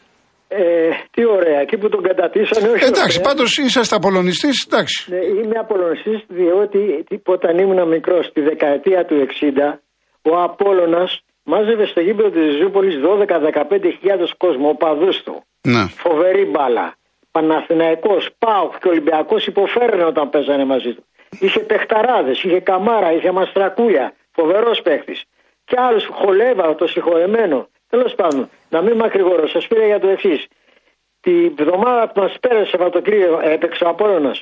Ε, 0.56 0.88
τι 1.10 1.24
ωραία, 1.26 1.60
εκεί 1.60 1.76
που 1.78 1.88
τον 1.88 2.02
κατατήσανε 2.02 2.68
όχι 2.68 2.84
Εντάξει, 2.84 3.18
ωραία. 3.20 3.28
πάντως 3.32 3.56
είσαστε 3.58 3.94
απολωνιστής, 3.96 4.66
εντάξει. 4.70 5.10
Ναι, 5.10 5.16
είμαι 5.40 5.58
Απόλλωνιστής 5.58 6.20
διότι 6.28 7.04
τι- 7.08 7.20
όταν 7.26 7.58
ήμουν 7.58 7.88
μικρός 7.88 8.30
τη 8.32 8.40
δεκαετία 8.40 9.04
του 9.04 9.14
60 9.14 9.80
ο 10.22 10.42
Απόλλωνας 10.42 11.20
μάζευε 11.44 11.86
στο 11.86 12.00
γήπεδο 12.00 12.30
της 12.30 12.56
Ζούπολης 12.60 12.96
12-15 13.00 13.90
χιλιάδες 13.98 14.34
κόσμο, 14.36 14.68
ο 14.68 14.74
παδούς 14.74 15.22
του. 15.22 15.44
Ναι. 15.62 15.86
Φοβερή 15.96 16.44
μπάλα. 16.44 16.94
Παναθηναϊκός, 17.30 18.30
ΠΑΟΚ 18.38 18.78
και 18.78 18.88
Ολυμπιακός 18.88 19.46
υποφέρανε 19.46 20.04
όταν 20.04 20.30
παίζανε 20.30 20.64
μαζί 20.64 20.92
του. 20.94 21.04
Είχε 21.40 21.60
παιχταράδες, 21.60 22.42
είχε 22.42 22.60
καμάρα, 22.60 23.12
είχε 23.12 23.30
μαστρακούλια. 23.30 24.12
Φοβερός 24.32 24.82
παίχτης. 24.82 25.22
Και 25.64 25.76
άλλους 25.78 26.06
χολέβα, 26.12 26.74
το 26.74 26.86
συγχωρεμένο. 26.86 27.68
Τέλος 27.94 28.14
πάντων, 28.14 28.48
να 28.74 28.82
μην 28.82 28.94
μακρηγορώ, 28.96 29.48
σας 29.48 29.66
πήρα 29.66 29.86
για 29.86 30.00
το 30.00 30.08
εξής. 30.08 30.40
Τη 31.24 31.34
βδομάδα 31.58 32.02
που 32.10 32.20
μας 32.20 32.32
πέρασε 32.40 32.70
Σαββατοκύριακο 32.70 33.38
έπαιξε 33.54 33.84
ο 33.84 33.88
Απόλλωνας. 33.88 34.38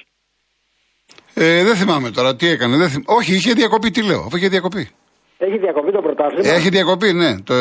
Ε, 1.34 1.64
δεν 1.64 1.74
θυμάμαι 1.76 2.10
τώρα 2.10 2.36
τι 2.36 2.46
έκανε. 2.48 2.76
Δεν 2.76 2.88
θυμ... 2.88 3.02
Όχι, 3.06 3.34
είχε 3.34 3.52
διακοπή, 3.52 3.90
τι 3.90 4.02
λέω. 4.02 4.20
Αφού 4.26 4.36
είχε 4.36 4.48
διακοπή. 4.48 4.90
Έχει 5.38 5.58
διακοπεί 5.58 5.90
το 5.92 6.00
πρωτάθλημα. 6.00 6.52
Έχει 6.54 6.68
διακοπή, 6.68 7.12
ναι. 7.12 7.40
Το... 7.40 7.54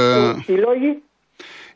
Οι 0.46 0.58
λόγοι; 0.66 0.92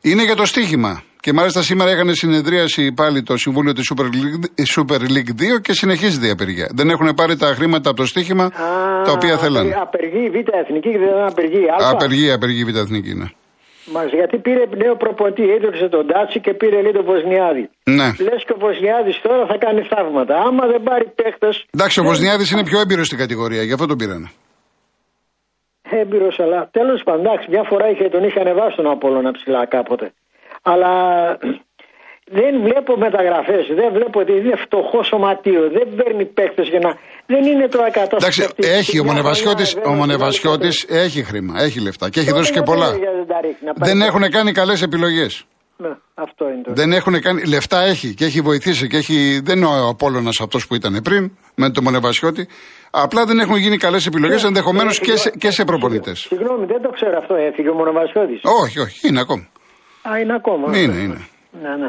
Είναι 0.00 0.22
για 0.24 0.36
το 0.36 0.44
στοίχημα. 0.44 1.02
Και 1.20 1.32
μάλιστα 1.32 1.62
σήμερα 1.62 1.90
έκανε 1.90 2.12
συνεδρίαση 2.12 2.92
πάλι 2.92 3.22
το 3.22 3.36
Συμβούλιο 3.36 3.72
της 3.72 3.92
Super 3.92 4.04
League, 4.04 4.44
Super 4.76 5.00
League 5.14 5.56
2 5.56 5.60
και 5.62 5.72
συνεχίζεται 5.72 6.26
η 6.26 6.30
απεργία. 6.30 6.68
Δεν 6.74 6.90
έχουν 6.90 7.14
πάρει 7.14 7.36
τα 7.36 7.46
χρήματα 7.46 7.90
από 7.90 7.98
το 7.98 8.06
στοίχημα 8.06 8.44
Α, 8.44 8.50
τα 9.04 9.12
οποία 9.12 9.38
θέλανε. 9.38 9.74
Απεργεί 9.80 10.24
η 10.24 10.30
Β' 10.30 10.54
Εθνική 10.62 10.90
και 10.90 10.98
δεν 10.98 11.26
απεργεί 11.26 11.60
η 11.60 11.84
Α. 11.84 11.90
Απεργία, 11.90 12.34
απεργία 12.34 12.64
Β' 12.66 12.76
Εθνική, 12.76 13.14
ναι. 13.14 13.26
Μας, 13.94 14.10
γιατί 14.12 14.36
πήρε 14.38 14.64
νέο 14.82 14.94
προπονητή, 14.96 15.44
έδωσε 15.56 15.88
τον 15.88 16.06
Τάτσι 16.06 16.40
και 16.40 16.54
πήρε 16.54 16.82
λέει 16.82 16.92
τον 16.92 17.04
Βοσνιάδη. 17.04 17.64
Ναι. 17.84 18.08
Λες 18.26 18.40
και 18.46 18.54
ο 18.56 18.58
Βοσνιάδης 18.58 19.20
τώρα 19.20 19.46
θα 19.46 19.56
κάνει 19.64 19.82
θαύματα. 19.92 20.34
Άμα 20.46 20.66
δεν 20.66 20.82
πάρει 20.82 21.06
παίχτες. 21.18 21.64
Εντάξει, 21.74 22.00
ο 22.00 22.04
Βοσνιάδης 22.04 22.50
είναι 22.50 22.64
πιο 22.64 22.78
έμπειρος 22.80 23.06
στην 23.06 23.18
κατηγορία, 23.18 23.62
γι' 23.62 23.72
αυτό 23.72 23.86
τον 23.86 23.96
πήρανε. 23.96 24.28
Έμπειρος, 25.90 26.40
αλλά 26.40 26.68
τέλος 26.70 27.02
πάντων, 27.04 27.20
εντάξει, 27.26 27.46
μια 27.50 27.64
φορά 27.70 27.90
είχε, 27.90 28.08
τον 28.08 28.22
είχε 28.24 28.40
ανεβάσει 28.40 28.76
τον 28.76 28.90
Απόλλωνα 28.90 29.30
ψηλά 29.32 29.66
κάποτε. 29.66 30.12
Αλλά 30.62 30.92
δεν 32.30 32.60
βλέπω 32.62 32.96
μεταγραφές. 32.96 33.64
Δεν 33.80 33.92
βλέπω 33.92 34.20
ότι 34.20 34.32
είναι 34.32 34.56
φτωχό 34.56 35.02
σωματείο. 35.02 35.70
Δεν 35.70 35.86
παίρνει 35.96 36.24
παίχτε 36.24 36.62
για 36.62 36.78
να. 36.78 36.90
Δεν 37.26 37.44
είναι 37.44 37.68
το 37.68 37.78
ακατάστατο. 37.82 38.16
Εντάξει, 38.16 38.48
έχει 38.56 38.98
ο 38.98 39.04
Μονεβασιώτη, 39.04 39.64
ο 39.86 39.92
Μονεβασιώτης 39.92 40.86
έχει 40.88 41.22
χρήμα, 41.22 41.54
έχει 41.62 41.80
λεφτά 41.80 42.10
και 42.10 42.20
έχει 42.20 42.32
δώσει 42.32 42.52
και 42.52 42.62
πολλά. 42.62 42.90
Δεν 43.74 44.00
έχουν 44.00 44.30
κάνει 44.30 44.52
καλές 44.52 44.82
επιλογές. 44.82 45.44
Ναι, 45.78 45.88
αυτό 46.14 46.48
είναι 46.48 46.62
το. 46.62 46.72
Δεν 46.74 46.92
έχουν 46.92 47.20
κάνει. 47.20 47.42
Λεφτά 47.44 47.80
έχει 47.82 48.14
και 48.14 48.24
έχει 48.24 48.40
βοηθήσει 48.40 48.86
και 48.88 48.96
έχει. 48.96 49.40
Δεν 49.44 49.56
είναι 49.56 49.66
ο 49.66 49.88
Απόλογα 49.88 50.28
αυτός 50.40 50.66
που 50.66 50.74
ήταν 50.74 51.00
πριν 51.02 51.30
με 51.54 51.70
τον 51.70 51.84
Μονεβασιώτη. 51.84 52.48
Απλά 52.90 53.24
δεν 53.24 53.38
έχουν 53.38 53.56
γίνει 53.56 53.76
καλές 53.76 54.06
επιλογές 54.06 54.42
Ναι, 54.42 54.48
ενδεχομένως 54.48 55.00
ναι, 55.00 55.06
και 55.06 55.16
σε, 55.16 55.30
και 55.30 55.50
σε 55.50 55.64
προπονητές. 55.64 56.18
Συγγνώμη, 56.18 56.66
δεν 56.66 56.82
το 56.82 56.88
ξέρω 56.88 57.18
αυτό. 57.18 57.34
Έφυγε 57.34 57.68
ο 57.68 57.74
Μονοβασιώτη. 57.74 58.40
Όχι, 58.62 58.80
όχι, 58.80 59.08
είναι 59.08 59.20
ακόμα. 59.20 59.46
Α, 60.08 60.18
είναι 60.18 60.34
ακόμα. 60.34 60.78
Είναι, 60.78 60.94
είναι. 60.94 61.28
Ναι, 61.62 61.76
ναι. 61.76 61.88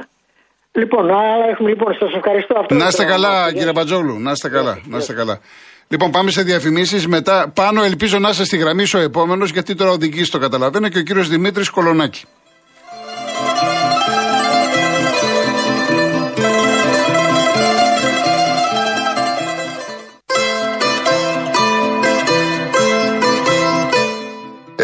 Λοιπόν, 0.78 1.10
άρα 1.10 1.46
έχουμε 1.52 1.70
λοιπόν, 1.70 1.94
σας 2.00 2.14
ευχαριστώ 2.14 2.60
αυτό. 2.60 2.76
Να 2.76 2.88
είστε 2.88 3.04
ήθελα 3.04 3.16
καλά, 3.16 3.46
πω. 3.46 3.52
κύριε 3.52 3.72
Μπατζόγλου. 3.72 4.20
Να 4.20 4.32
είστε 4.32 4.50
καλά. 4.50 4.80
Να 4.86 4.98
είστε 4.98 5.14
καλά. 5.14 5.40
Λοιπόν, 5.88 6.12
πάμε 6.12 6.32
σε 6.32 6.42
διαφημίσεις. 6.42 7.08
Μετά, 7.08 7.52
πάνω 7.56 7.84
ελπίζω 7.84 8.20
να 8.20 8.30
είστε 8.30 8.44
στη 8.46 8.58
γραμμή 8.58 8.86
σου 8.86 9.00
ο 9.00 9.02
επόμενος, 9.02 9.50
γιατί 9.52 9.76
τώρα 9.76 9.92
οδηγεί 9.92 10.24
το 10.24 10.38
καταλαβαίνω 10.38 10.90
και 10.90 10.98
ο 10.98 11.02
κύριος 11.02 11.30
Δημήτρης 11.30 11.70
Κολονάκη. 11.70 12.26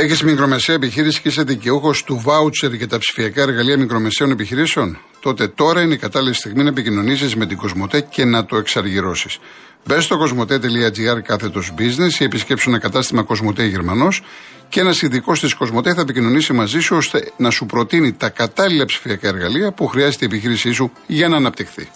Έχεις 0.04 0.24
μικρομεσαία 0.24 0.76
επιχείρηση 0.76 1.22
και 1.22 1.28
είσαι 1.28 1.44
δικαιούχος 1.44 2.04
του 2.04 2.22
βάουτσερ 2.24 2.74
για 2.74 2.88
τα 2.88 2.98
ψηφιακά 2.98 3.42
εργαλεία 3.42 3.78
μικρομεσαίων 3.78 4.32
επιχειρήσεων; 4.32 4.98
Τότε 5.20 5.48
τώρα 5.48 5.82
είναι 5.82 5.94
η 5.94 5.98
κατάλληλη 5.98 6.34
στιγμή 6.34 6.64
να 6.64 6.70
επικοινωνήσεις 6.70 7.36
με 7.36 7.46
την 7.46 7.58
Κοσμοτέ 7.58 8.02
και 8.02 8.26
να 8.26 8.46
το 8.46 8.58
εξαργυρώσεις. 8.58 9.40
Μπες 9.86 10.04
στο 10.04 10.18
κοσμοτέ.gr 10.18 11.22
κάθετος 11.24 11.74
business 11.78 12.20
ή 12.20 12.24
επισκέψου 12.24 12.70
ένα 12.70 12.80
κατάστημα 12.80 13.24
Κοσμοτέ 13.24 13.64
Γερμανός 13.66 14.22
και 14.70 14.80
ένας 14.80 15.02
ειδικός 15.02 15.40
της 15.40 15.54
Κοσμοτέ 15.54 15.94
θα 15.94 16.02
επικοινωνήσει 16.02 16.54
μαζί 16.54 16.80
σου 16.80 16.96
ώστε 16.96 17.32
να 17.38 17.50
σου 17.50 17.66
προτείνει 17.66 18.14
τα 18.14 18.30
κατάλληλα 18.30 18.86
ψηφιακά 18.86 19.28
εργαλεία 19.28 19.72
που 19.72 19.88
χρειάζεται 19.88 20.26
η 20.26 20.28
επιχείρησή 20.32 20.72
σου 20.72 20.92
για 21.08 21.28
να 21.28 21.36
αναπτυχθεί. 21.36 21.90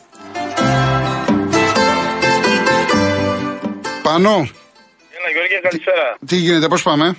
Πανώ, 4.02 4.36
Έλα 5.18 5.30
Γιώργη, 5.32 5.62
καλησπέρα. 5.62 6.18
τι 6.26 6.36
γίνεται, 6.36 6.68
πώς 6.68 6.84
πάμε; 6.84 7.16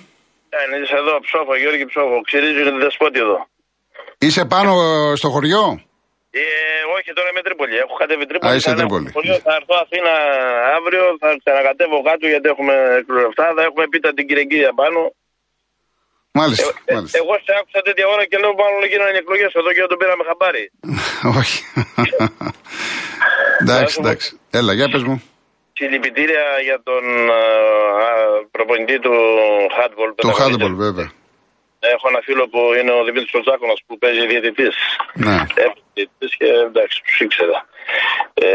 Είναι 0.65 0.77
είσαι 0.85 0.97
εδώ, 1.03 1.15
ψόφο, 1.27 1.53
Γιώργη 1.63 1.85
ψόφο. 1.93 2.17
Ξυρίζει 2.29 2.63
τη 2.63 2.79
δεσπότη 2.85 3.19
εδώ. 3.27 3.39
Είσαι 4.27 4.43
πάνω 4.55 4.73
ε, 4.89 5.17
στο 5.21 5.29
χωριό; 5.35 5.65
Ε, 6.41 6.43
όχι, 6.97 7.11
τώρα 7.17 7.29
είμαι 7.31 7.43
Τρίπολη. 7.47 7.75
Έχω 7.85 7.95
κατέβει 8.03 8.25
Τρίπολη. 8.31 8.51
Α, 8.53 8.55
είσαι 8.57 8.69
θα 8.69 8.75
ανέβω 8.75 8.89
Τρίπολη. 8.89 9.09
στο 9.11 9.15
σχολείο, 9.19 9.37
Θα 9.47 9.53
έρθω 9.59 9.75
Αθήνα 9.85 10.13
αύριο, 10.79 11.05
θα 11.23 11.29
ξανακατέβω 11.43 11.97
κάτω 12.09 12.25
γιατί 12.33 12.47
έχουμε 12.53 12.75
εκλογευτά. 13.03 13.45
Θα 13.57 13.63
έχουμε 13.69 13.85
πίτα 13.93 14.09
την 14.17 14.25
Κυριακή 14.29 14.59
πάνω. 14.83 15.01
Μάλιστα, 16.41 16.69
Ε, 16.91 16.95
μάλιστα. 16.95 17.17
εγώ 17.23 17.33
σε 17.47 17.53
άκουσα 17.59 17.81
τέτοια 17.89 18.07
ώρα 18.15 18.25
και 18.31 18.37
λέω 18.43 18.53
μάλλον 18.63 18.83
γίνανε 18.93 19.19
εκλογές 19.23 19.53
εδώ 19.61 19.71
και 19.75 19.81
δεν 19.85 19.91
τον 19.93 19.99
πήραμε 20.01 20.25
χαμπάρι. 20.29 20.65
Όχι. 21.41 21.59
εντάξει, 23.63 23.95
εντάξει. 24.03 24.29
Έλα, 24.59 24.73
για 24.79 24.89
πες 24.93 25.03
μου. 25.09 25.17
Συλληπιτήρια 25.79 26.45
για 26.69 26.79
τον 26.89 27.05
α, 27.31 27.43
α, 28.05 28.15
προπονητή 28.51 28.99
του 29.05 29.15
Χάτμπολ. 29.77 30.11
Το 30.15 30.35
handball, 30.41 30.75
βέβαια. 30.87 31.09
Έχω 31.95 32.07
ένα 32.13 32.21
φίλο 32.27 32.45
που 32.53 32.61
είναι 32.79 32.93
ο 32.99 33.01
Δημήτρης 33.07 33.31
Κοτσάκονας 33.31 33.81
που 33.87 33.99
παίζει 34.03 34.27
διαιτητής. 34.33 34.77
Ναι. 35.27 35.39
Έχω 35.65 35.81
διαιτητής 35.95 36.33
και 36.41 36.49
εντάξει, 36.69 36.97
τους 37.05 37.17
ήξερα. 37.25 37.59
Ε, 38.35 38.49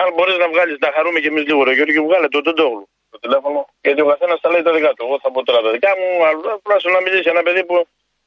αν 0.00 0.06
μπορείς 0.14 0.36
να 0.42 0.48
βγάλεις, 0.52 0.76
να 0.84 0.90
χαρούμε 0.94 1.18
κι 1.20 1.30
εμείς 1.32 1.44
λίγο 1.48 1.60
ρε 1.64 1.72
Γιώργη, 1.78 2.00
βγάλε 2.08 2.28
το 2.28 2.40
Τεντόγλου 2.46 2.88
το 3.16 3.18
τηλέφωνο. 3.24 3.58
Γιατί 3.86 4.00
ο 4.04 4.08
καθένας 4.12 4.38
τα 4.42 4.48
λέει 4.52 4.64
τα 4.68 4.72
δικά 4.76 4.90
του. 4.94 5.02
Εγώ 5.06 5.16
θα 5.22 5.28
πω 5.32 5.38
τώρα 5.48 5.60
τα 5.66 5.70
δικά 5.76 5.92
μου, 5.98 6.08
αλλά 6.28 6.50
τουλάχιστον 6.62 6.92
να 6.96 7.00
μιλήσει 7.04 7.28
ένα 7.34 7.42
παιδί 7.46 7.62
που 7.68 7.76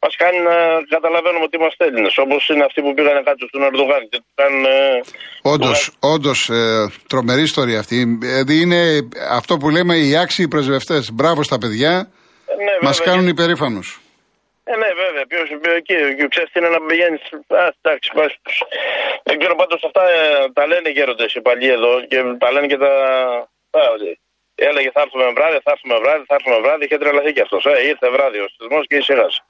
μας 0.01 0.15
κάνει 0.15 0.39
να 0.39 0.55
καταλαβαίνουμε 0.89 1.43
ότι 1.43 1.57
είμαστε 1.57 1.85
Έλληνες. 1.85 2.17
Όπως 2.17 2.49
είναι 2.49 2.63
αυτοί 2.63 2.81
που 2.81 2.93
πήγανε 2.93 3.21
κάτω 3.25 3.47
στον 3.47 3.63
Ερντογάν 3.63 4.01
και 4.09 4.17
του 4.17 4.31
κάνουν... 4.35 4.65
ε, 4.65 4.99
Όντως, 5.41 5.91
όντως, 5.99 6.49
ε, 6.49 6.91
τρομερή 7.09 7.41
ιστορία 7.41 7.79
αυτή. 7.79 8.17
Δηλαδή 8.21 8.61
είναι 8.61 8.81
αυτό 9.31 9.57
που 9.57 9.69
λέμε 9.69 9.95
οι 9.95 10.17
άξιοι 10.17 10.47
πρεσβευτές. 10.47 11.11
Μπράβο 11.13 11.43
στα 11.43 11.57
παιδιά. 11.57 11.93
ε, 12.45 12.55
ναι, 12.63 12.75
Μας 12.81 12.97
βέβαια, 12.97 13.13
κάνουν 13.13 13.27
υπερήφανους. 13.27 14.01
Ε, 14.71 14.75
ναι, 14.81 14.89
βέβαια. 15.03 15.25
Ποιος 15.31 15.47
εκεί, 15.81 15.93
εκεί 15.93 16.27
ξέρεις 16.33 16.49
τι 16.51 16.59
είναι 16.59 16.69
να 16.69 16.79
πηγαίνεις. 16.87 17.21
Α, 17.61 17.63
εντάξει, 17.81 18.09
πας. 18.17 18.31
Δεν 19.23 19.35
ξέρω 19.39 19.55
πάντως 19.61 19.81
αυτά 19.89 20.03
ε, 20.09 20.51
τα 20.57 20.63
λένε 20.67 20.89
οι 20.89 20.91
γέροντε 20.97 21.25
οι 21.35 21.41
παλιοί 21.47 21.69
εδώ 21.77 21.93
και 22.09 22.17
τα 22.43 22.51
λένε 22.53 22.67
και 22.71 22.77
τα. 22.77 22.91
Α, 23.79 23.81
ότι 23.95 24.09
έλεγε 24.69 24.89
θα 24.95 25.01
έρθουμε 25.05 25.25
βράδυ, 25.37 25.57
θα 25.65 25.71
έρθουμε 25.75 25.95
βράδυ, 26.03 26.23
θα 26.29 26.35
έρθουμε 26.37 26.57
βράδυ. 26.63 26.83
Είχε 26.85 26.97
τρελαθεί 26.97 27.31
και 27.35 27.41
αυτός. 27.41 27.65
Ε, 27.65 27.87
ήρθε 27.91 28.07
βράδυ 28.15 28.37
ο 28.45 28.47
σεισμός 28.53 28.83
και 28.89 28.95
ησυχάσε. 29.01 29.41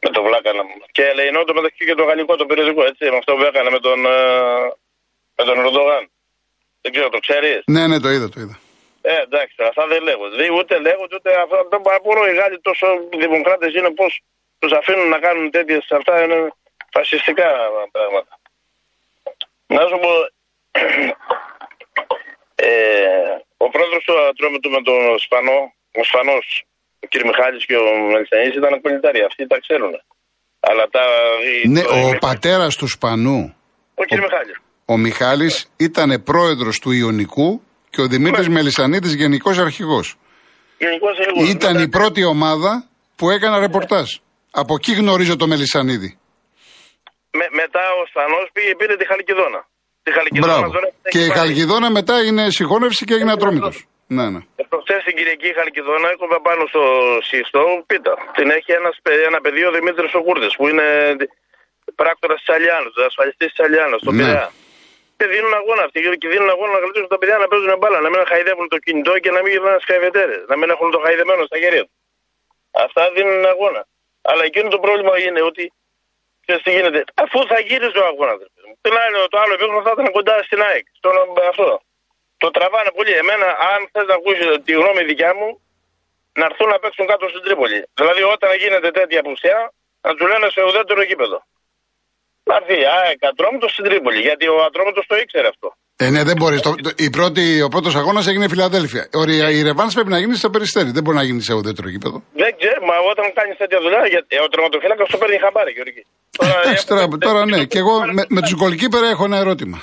Με 0.00 0.10
το 0.10 0.22
βλάκα 0.22 0.52
να 0.52 0.62
Και 0.92 1.04
ελεηνό 1.04 1.44
το 1.44 1.54
μεταξύ 1.54 1.84
και 1.84 1.94
το 1.94 2.04
γαλλικό 2.04 2.36
το 2.36 2.46
περιοδικό, 2.46 2.84
έτσι. 2.84 3.04
Με 3.10 3.16
αυτό 3.16 3.34
που 3.34 3.42
έκανε 3.42 3.70
με 3.70 3.78
τον, 3.78 4.06
ε, 4.06 4.20
με 5.36 5.44
τον 5.44 5.60
Ροντογάν. 5.60 6.10
Δεν 6.80 6.92
ξέρω, 6.92 7.08
το 7.08 7.18
ξέρεις; 7.18 7.62
Ναι, 7.66 7.86
ναι, 7.86 8.00
το 8.00 8.08
είδα, 8.08 8.28
το 8.28 8.40
είδα. 8.40 8.58
Ε, 9.00 9.20
εντάξει, 9.20 9.56
αυτά 9.62 9.86
δεν 9.86 10.02
λέγονται. 10.02 10.30
Δηλαδή, 10.36 10.58
ούτε 10.58 10.78
λέγονται, 10.78 11.14
ούτε 11.14 11.30
αυτά. 11.40 11.56
Δεν 11.70 11.80
μπορώ 12.02 12.26
οι 12.26 12.34
Γάλλοι 12.34 12.60
τόσο 12.60 12.86
δημοκράτες 13.18 13.74
είναι 13.74 13.90
πώς 13.90 14.20
τους 14.58 14.72
αφήνουν 14.72 15.08
να 15.08 15.18
κάνουν 15.18 15.50
τέτοιες. 15.50 15.86
Αυτά 15.90 16.22
είναι 16.24 16.52
φασιστικά 16.90 17.48
πράγματα. 17.92 18.38
Να 19.66 19.80
σου 19.88 19.98
πω. 19.98 20.10
ε, 22.54 22.68
ο 23.56 23.68
πρόεδρος 23.68 24.04
του 24.04 24.18
Ατρόμητου 24.18 24.70
με 24.70 24.82
τον 24.82 25.18
Σπανό, 25.18 25.72
ο 25.94 26.04
Σπανός, 26.04 26.64
ο 27.04 27.06
κ. 27.10 27.14
Μιχάλης 27.28 27.66
και 27.66 27.76
ο 27.76 27.86
Μελισανής 28.12 28.54
ήταν 28.60 28.80
κολλητάροι. 28.80 29.20
Αυτοί 29.28 29.46
τα 29.46 29.58
ξέρουν. 29.64 29.92
Αλλά 30.60 30.84
τα. 30.94 31.02
Ναι, 31.68 31.82
το- 31.82 31.94
ο 32.08 32.18
πατέρας 32.18 32.76
του 32.76 32.86
Σπανού, 32.88 33.54
Ο 33.94 34.02
κ. 34.04 34.12
Μιχάλης. 34.12 34.56
ο 34.84 34.96
Μιχάλης, 34.96 35.70
ήταν 35.76 36.22
πρόεδρος 36.22 36.78
του 36.78 36.90
Ιωνικού 36.90 37.62
και 37.90 38.00
ο 38.00 38.06
Δημήτρης 38.06 38.46
Ναι. 38.46 38.52
Μελισανίδης 38.54 39.14
γενικός 39.14 39.58
αρχηγός. 39.58 40.14
Γενικώς 40.78 41.18
λίγο. 41.18 41.50
Ήταν 41.50 41.78
η 41.82 41.88
πρώτη 41.88 42.24
ομάδα 42.24 42.84
που 43.16 43.30
έκανα 43.30 43.58
ρεπορτάζ. 43.58 44.08
Από 44.50 44.74
εκεί 44.74 44.92
γνωρίζω 44.92 45.36
το 45.36 45.46
Μελισανίδη. 45.46 46.18
Με, 47.38 47.46
μετά 47.52 47.80
ο 48.02 48.06
Σπανός 48.08 48.48
πήγε 48.52 48.74
πήρε 48.74 48.96
τη 48.96 49.06
Χαλκιδόνα. 49.06 49.66
Τη 50.02 50.12
Χαλκιδόνα 50.12 50.52
Μπράβο. 50.58 50.72
τώρα 50.72 50.86
την 51.02 51.10
Και 51.10 51.18
έχει 51.18 51.26
η 51.26 51.28
πάρει. 51.32 51.40
Χαλκιδόνα 51.40 51.90
μετά 51.90 52.22
είναι 52.24 52.50
συγχώνευση 52.50 53.04
και 53.04 53.14
έγινε 53.14 53.32
ατρόμητος. 53.32 53.86
Ναι, 54.06 54.30
ναι. 54.30 54.38
Ε, 55.08 55.14
Προχθές 55.14 55.14
στην 55.14 55.14
Κυριακή 55.16 55.50
Χαλκιδόνα 55.58 56.10
έκοβε 56.10 56.38
πάνω 56.42 56.66
στο 56.66 56.82
σύστο 57.22 57.82
πίτα. 57.86 58.14
Την 58.34 58.50
έχει 58.50 58.72
ένας, 58.72 58.94
παι- 59.02 59.24
ένα 59.26 59.40
παιδί 59.40 59.64
ο 59.64 59.70
Δημήτρης 59.70 60.14
ο 60.14 60.22
Κούρδης 60.22 60.54
που 60.56 60.68
είναι 60.68 61.16
πράκτορας 61.94 62.38
της 62.42 62.54
Αλιάνος, 62.54 62.92
ασφαλιστής 63.06 63.48
της 63.52 63.64
Αλιάνος, 63.64 64.00
στον 64.00 64.14
Ναι. 64.14 64.22
Πειραιά. 64.22 64.50
Και 65.16 65.26
δίνουν 65.26 65.54
αγώνα 65.54 65.82
αυτοί 65.82 65.98
και 66.22 66.28
δίνουν 66.28 66.50
αγώνα 66.50 66.72
να 66.72 66.78
κρατήσουν 66.78 67.08
τα 67.08 67.18
παιδιά 67.18 67.36
να 67.38 67.48
παίζουν 67.48 67.78
μπάλα, 67.78 68.00
να 68.00 68.08
μην 68.10 68.20
χαϊδεύουν 68.26 68.68
το 68.68 68.78
κινητό 68.78 69.18
και 69.18 69.30
να 69.30 69.40
μην 69.42 69.50
γυρνάνε 69.52 69.78
σκαϊβετέρε, 69.80 70.36
να 70.50 70.56
μην 70.56 70.70
έχουν 70.70 70.90
το 70.90 70.98
χαϊδεμένο 71.04 71.42
στα 71.44 71.58
χέρια 71.58 71.82
τους. 71.86 71.96
Αυτά 72.84 73.10
δίνουν 73.14 73.44
αγώνα. 73.46 73.82
Αλλά 74.30 74.44
εκείνο 74.44 74.68
το 74.68 74.78
πρόβλημα 74.78 75.18
είναι 75.24 75.42
ότι 75.42 75.72
ξέρεις 76.44 76.62
τι 76.62 76.70
γίνεται. 76.70 77.04
Αφού 77.14 77.46
θα 77.46 77.58
γύριζε 77.60 77.98
ο 77.98 78.06
αγώνας. 78.06 78.38
Την 78.80 78.92
άλλη, 79.02 79.16
το 79.28 79.38
άλλο 79.42 79.52
επίχρονο 79.54 79.82
θα 79.82 79.92
ήταν 79.96 80.10
κοντά 80.12 80.42
στην 80.42 80.62
ΑΕΚ. 80.62 80.84
Στον, 80.98 81.12
αυτό. 81.48 81.80
Το 82.42 82.48
τραβάνε 82.56 82.90
πολύ. 82.98 83.12
Εμένα, 83.22 83.46
αν 83.72 83.78
θε 83.92 84.00
να 84.10 84.14
ακούσει 84.20 84.42
τη 84.66 84.72
γνώμη 84.80 85.02
δικιά 85.10 85.32
μου, 85.38 85.48
να 86.38 86.44
έρθουν 86.50 86.68
να 86.74 86.78
παίξουν 86.82 87.04
κάτω 87.12 87.24
στην 87.32 87.42
Τρίπολη. 87.46 87.78
Δηλαδή, 87.98 88.22
όταν 88.34 88.50
γίνεται 88.62 88.88
τέτοια 88.98 89.18
απουσία, 89.24 89.58
να 90.06 90.10
του 90.16 90.24
λένε 90.30 90.46
σε 90.54 90.60
ουδέτερο 90.68 91.02
γήπεδο. 91.10 91.38
Να 92.48 92.54
έρθει 92.60 92.74
η 92.84 92.86
ΑΕΚ 92.98 93.20
Ατρόμητο 93.32 93.66
στην 93.74 93.84
Τρίπολη. 93.88 94.20
Γιατί 94.28 94.44
ο 94.54 94.56
Ατρόμητο 94.68 95.00
το 95.10 95.14
ήξερε 95.22 95.48
αυτό. 95.54 95.68
Ε, 96.04 96.06
ναι, 96.14 96.22
δεν 96.28 96.36
μπορεί. 96.40 96.56
Το, 96.66 96.70
το- 96.84 96.96
η 97.06 97.08
πρώτη, 97.16 97.44
ο 97.68 97.68
πρώτο 97.74 97.88
αγώνα 98.00 98.20
έγινε 98.30 98.44
η 98.48 98.48
Φιλαδέλφια. 98.54 99.02
Ο, 99.18 99.22
η- 99.30 99.56
η 99.58 99.62
Ρεβάν 99.68 99.88
πρέπει 99.96 100.10
να 100.14 100.18
γίνει 100.22 100.34
στο 100.42 100.50
περιστέρι. 100.54 100.90
Δεν 100.96 101.02
μπορεί 101.04 101.16
να 101.22 101.26
γίνει 101.28 101.42
σε 101.48 101.52
ουδέτερο 101.58 101.88
γήπεδο. 101.94 102.18
Δεν 102.42 102.50
ξέρω, 102.58 102.80
μα 102.90 102.94
όταν 103.12 103.26
κάνει 103.38 103.52
τέτοια 103.62 103.80
δουλειά, 103.84 104.02
γιατί 104.14 104.34
ο 104.44 104.48
τερματοφύλακα 104.52 105.04
το 105.12 105.16
παίρνει 105.20 105.38
χαμπάρι, 105.44 105.72
Γιώργη. 105.76 106.02
Τώρα, 106.38 106.60
Εντάξει, 106.64 106.86
έχω- 106.90 107.08
τώρα, 107.08 107.18
τώρα 107.26 107.40
ναι. 107.52 107.64
Και 107.64 107.78
εγώ 107.78 107.94
με, 108.16 108.22
με 108.28 108.40
του 108.46 108.54
γκολκίπερα 108.60 109.06
έχω 109.08 109.24
ένα 109.24 109.36
ερώτημα. 109.44 109.78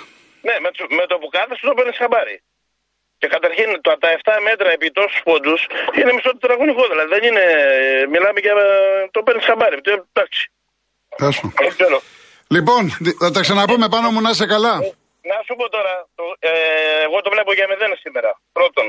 Ναι, 0.48 0.56
με, 0.64 0.70
τους- 0.76 0.92
με 1.00 1.04
το 1.12 1.16
που 1.22 1.28
κάθεσαι 1.36 1.64
το 1.70 1.74
παίρνει 1.78 1.94
χαμπάρι. 2.02 2.36
Και 3.20 3.28
καταρχήν 3.36 3.68
το, 3.86 3.90
τα 4.04 4.10
7 4.20 4.32
μέτρα 4.50 4.70
επί 4.78 4.88
τόσους 4.98 5.22
πόντους 5.28 5.62
είναι 5.98 6.12
μισό 6.16 6.32
τετραγωνικό. 6.38 6.84
Δηλαδή 6.92 7.10
δεν 7.16 7.24
είναι. 7.30 7.44
ε, 8.02 8.06
Μιλάμε 8.14 8.40
για. 8.46 8.54
ε, 8.68 9.08
Το 9.16 9.20
παίρνει 9.26 9.42
χαμπάρι. 9.50 9.78
Το- 9.86 10.06
Εντάξει. 10.14 10.42
Πες 11.22 11.36
μου. 11.42 11.50
Δεν 11.64 11.70
ξέρω. 11.76 11.98
Λοιπόν, 12.56 12.82
δι- 13.04 13.18
θα 13.24 13.30
τα 13.36 13.42
ξαναπούμε 13.46 13.88
πάνω 13.96 14.08
μου 14.14 14.22
να 14.26 14.30
είσαι 14.34 14.46
καλά. 14.56 14.74
Να 15.32 15.38
σου 15.46 15.54
πω 15.60 15.66
τώρα, 15.76 15.94
το, 16.18 16.24
ε, 16.40 16.52
εγώ 17.08 17.18
το 17.26 17.30
βλέπω 17.34 17.52
για 17.58 17.66
μηδέν 17.70 17.92
σήμερα. 18.04 18.32
Πρώτον, 18.58 18.88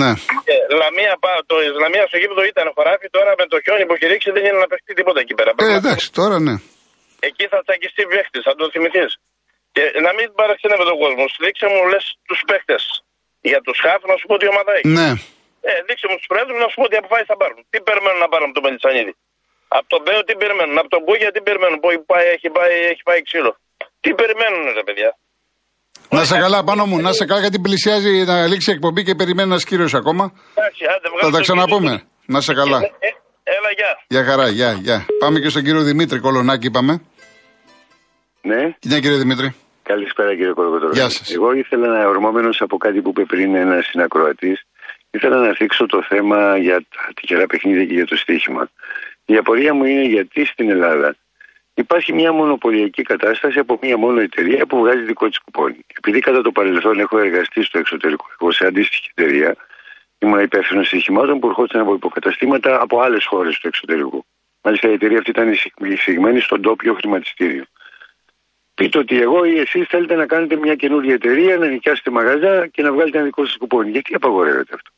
Ναι. 0.00 0.10
ε, 0.52 0.54
Λαμία, 0.80 1.12
πά- 1.24 1.42
το 1.50 1.56
Ισλαμία 1.70 2.04
στο 2.10 2.16
γήπεδο 2.22 2.42
ήταν 2.52 2.66
χωράφι, 2.76 3.06
τώρα 3.16 3.30
με 3.40 3.44
το 3.52 3.56
χιόνι 3.64 3.84
που 3.86 3.94
έχει 3.96 4.06
ρίξει 4.12 4.30
δεν 4.36 4.44
είναι 4.46 4.58
να 4.64 4.68
παιχτεί 4.72 4.92
τίποτα 4.98 5.20
εκεί 5.24 5.34
πέρα. 5.38 5.50
Ε, 5.56 5.74
εντάξει, 5.80 6.06
τώρα 6.18 6.36
ναι. 6.46 6.54
Εκεί 7.28 7.44
θα 7.52 7.58
τσακιστεί 7.66 8.02
παίχτης, 8.12 8.42
θα 8.48 8.54
το 8.60 8.64
θυμηθείς. 8.74 9.10
Και 9.78 9.84
να 10.06 10.10
μην 10.16 10.26
παραξενεύει 10.40 10.84
τον 10.90 10.98
κόσμος. 11.04 11.30
Δείξε 11.44 11.66
μου 11.72 11.80
λες 11.92 12.04
τους 12.28 12.40
παίχτε. 12.48 12.76
Για 13.50 13.60
τους 13.66 13.76
χαφ 13.84 14.00
να 14.10 14.14
σου 14.18 14.26
πω 14.30 14.34
τι 14.40 14.46
ομάδα 14.54 14.70
έχει. 14.76 14.88
Ναι. 14.98 15.08
Ε, 15.68 15.72
δείξε 15.86 16.06
μου 16.10 16.16
τους 16.20 16.28
πρόεδρους 16.30 16.58
να 16.64 16.68
σου 16.70 16.76
πω 16.80 16.84
τι 16.90 16.96
αποφάσεις 17.02 17.28
θα 17.32 17.36
πάρουν. 17.40 17.58
Τι 17.72 17.78
περιμένουν 17.88 18.20
να 18.24 18.28
πάρουν 18.32 18.46
από 18.48 18.56
τον 18.58 18.64
Πελισανίδη. 18.66 19.12
Από 19.78 19.86
τον 19.92 20.00
Μπέο 20.04 20.20
τι 20.28 20.34
περιμένουν. 20.42 20.76
Από 20.82 20.90
τον 20.94 21.00
Κούγια 21.06 21.30
τι 21.34 21.40
περιμένουν. 21.48 21.76
Που 21.82 21.88
πάει, 22.10 22.26
έχει, 22.34 22.48
πάει, 22.56 22.74
έχει 22.92 23.02
πάει 23.08 23.20
ξύλο. 23.28 23.52
Τι 24.02 24.10
περιμένουν, 24.20 24.62
ρε 24.78 24.84
παιδιά. 24.88 25.10
Να 26.16 26.22
σε 26.30 26.36
καλά 26.44 26.58
πάνω 26.68 26.82
μου, 26.88 26.96
να 27.06 27.12
σε 27.18 27.24
καλά 27.28 27.40
γιατί 27.44 27.58
πλησιάζει 27.66 28.12
να 28.30 28.36
λήξει 28.50 28.70
η 28.70 28.74
εκπομπή 28.76 29.00
και 29.06 29.14
περιμένει 29.20 29.48
ένας 29.50 29.64
κύριος 29.70 29.94
ακόμα. 30.00 30.24
Εντάξει, 30.54 30.82
άντε, 30.94 31.06
Θα 31.08 31.10
βγάλε 31.12 31.30
τα 31.30 31.36
το 31.36 31.40
ξαναπούμε. 31.46 31.92
Να 32.34 32.40
σε 32.46 32.52
καλά. 32.60 32.78
Ε, 32.78 32.88
ε, 33.08 33.10
έλα, 33.56 33.70
γεια. 33.78 33.92
Γεια 34.14 34.22
χαρά, 34.28 34.46
γεια, 34.48 34.70
γεια. 34.72 34.98
Πάμε 35.22 35.36
και 35.42 35.48
στον 35.48 35.62
κύριο 35.66 35.82
Δημήτρη 35.82 36.18
Κολονάκη, 36.18 36.66
είπαμε. 36.66 36.94
Ναι, 38.42 38.60
Γεια 38.80 39.00
κύριε 39.00 39.16
Δημήτρη; 39.16 39.54
Καλησπέρα 39.92 40.34
κύριε 40.34 40.52
Κοροκοτρώνη. 40.52 40.94
Γεια 40.94 41.08
σας. 41.08 41.34
Εγώ 41.34 41.52
ήθελα 41.52 41.88
να 41.88 42.06
ορμόμενος 42.06 42.60
από 42.60 42.76
κάτι 42.76 43.00
που 43.00 43.08
είπε 43.08 43.24
πριν 43.24 43.54
ένας 43.54 43.86
συνακροατής, 43.86 44.64
ήθελα 45.10 45.36
να 45.46 45.54
θίξω 45.54 45.86
το 45.86 46.02
θέμα 46.02 46.56
για 46.56 46.76
τα 46.76 47.02
τυχερά 47.14 47.46
παιχνίδια 47.46 47.84
και 47.84 47.94
για 47.94 48.06
το 48.06 48.16
στοίχημα. 48.16 48.70
Η 49.24 49.36
απορία 49.36 49.74
μου 49.74 49.84
είναι 49.84 50.04
γιατί 50.04 50.44
στην 50.44 50.70
Ελλάδα 50.70 51.16
υπάρχει 51.74 52.12
μια 52.12 52.32
μονοπωλιακή 52.32 53.02
κατάσταση 53.02 53.58
από 53.58 53.78
μια 53.82 53.96
μόνο 53.96 54.20
εταιρεία 54.20 54.66
που 54.66 54.78
βγάζει 54.78 55.02
δικό 55.02 55.28
της 55.28 55.38
κουπόνι. 55.38 55.80
Επειδή 55.98 56.18
κατά 56.20 56.42
το 56.42 56.52
παρελθόν 56.52 56.98
έχω 56.98 57.18
εργαστεί 57.18 57.62
στο 57.62 57.78
εξωτερικό, 57.78 58.26
εγώ 58.40 58.50
σε 58.50 58.66
αντίστοιχη 58.66 59.10
εταιρεία, 59.14 59.56
ήμουν 60.18 60.40
υπεύθυνος 60.40 60.86
στοιχημάτων 60.86 61.38
που 61.38 61.46
ερχόταν 61.46 61.80
από 61.80 61.94
υποκαταστήματα 61.94 62.82
από 62.82 63.00
άλλες 63.00 63.24
χώρες 63.24 63.58
του 63.58 63.66
εξωτερικού. 63.66 64.24
Μάλιστα 64.62 64.88
η 64.88 64.92
εταιρεία 64.92 65.18
αυτή 65.18 65.30
ήταν 65.30 65.56
εισηγμένη 65.78 66.40
στον 66.40 66.62
τόπιο 66.62 66.94
χρηματιστήριο. 66.94 67.64
Πείτε 68.78 68.98
ότι 69.04 69.14
εγώ 69.26 69.38
ή 69.52 69.54
εσείς 69.64 69.84
θέλετε 69.92 70.14
να 70.14 70.26
κάνετε 70.32 70.54
μια 70.64 70.74
καινούργια 70.82 71.14
εταιρεία, 71.20 71.56
να 71.56 71.66
νοικιάσετε 71.72 72.10
μαγαζά 72.10 72.54
και 72.74 72.82
να 72.82 72.90
βγάλετε 72.94 73.16
ένα 73.18 73.26
δικό 73.26 73.42
σας 73.46 73.56
κουπόνι. 73.62 73.90
Γιατί 73.90 74.14
απαγορεύεται 74.14 74.72
αυτό. 74.78 74.90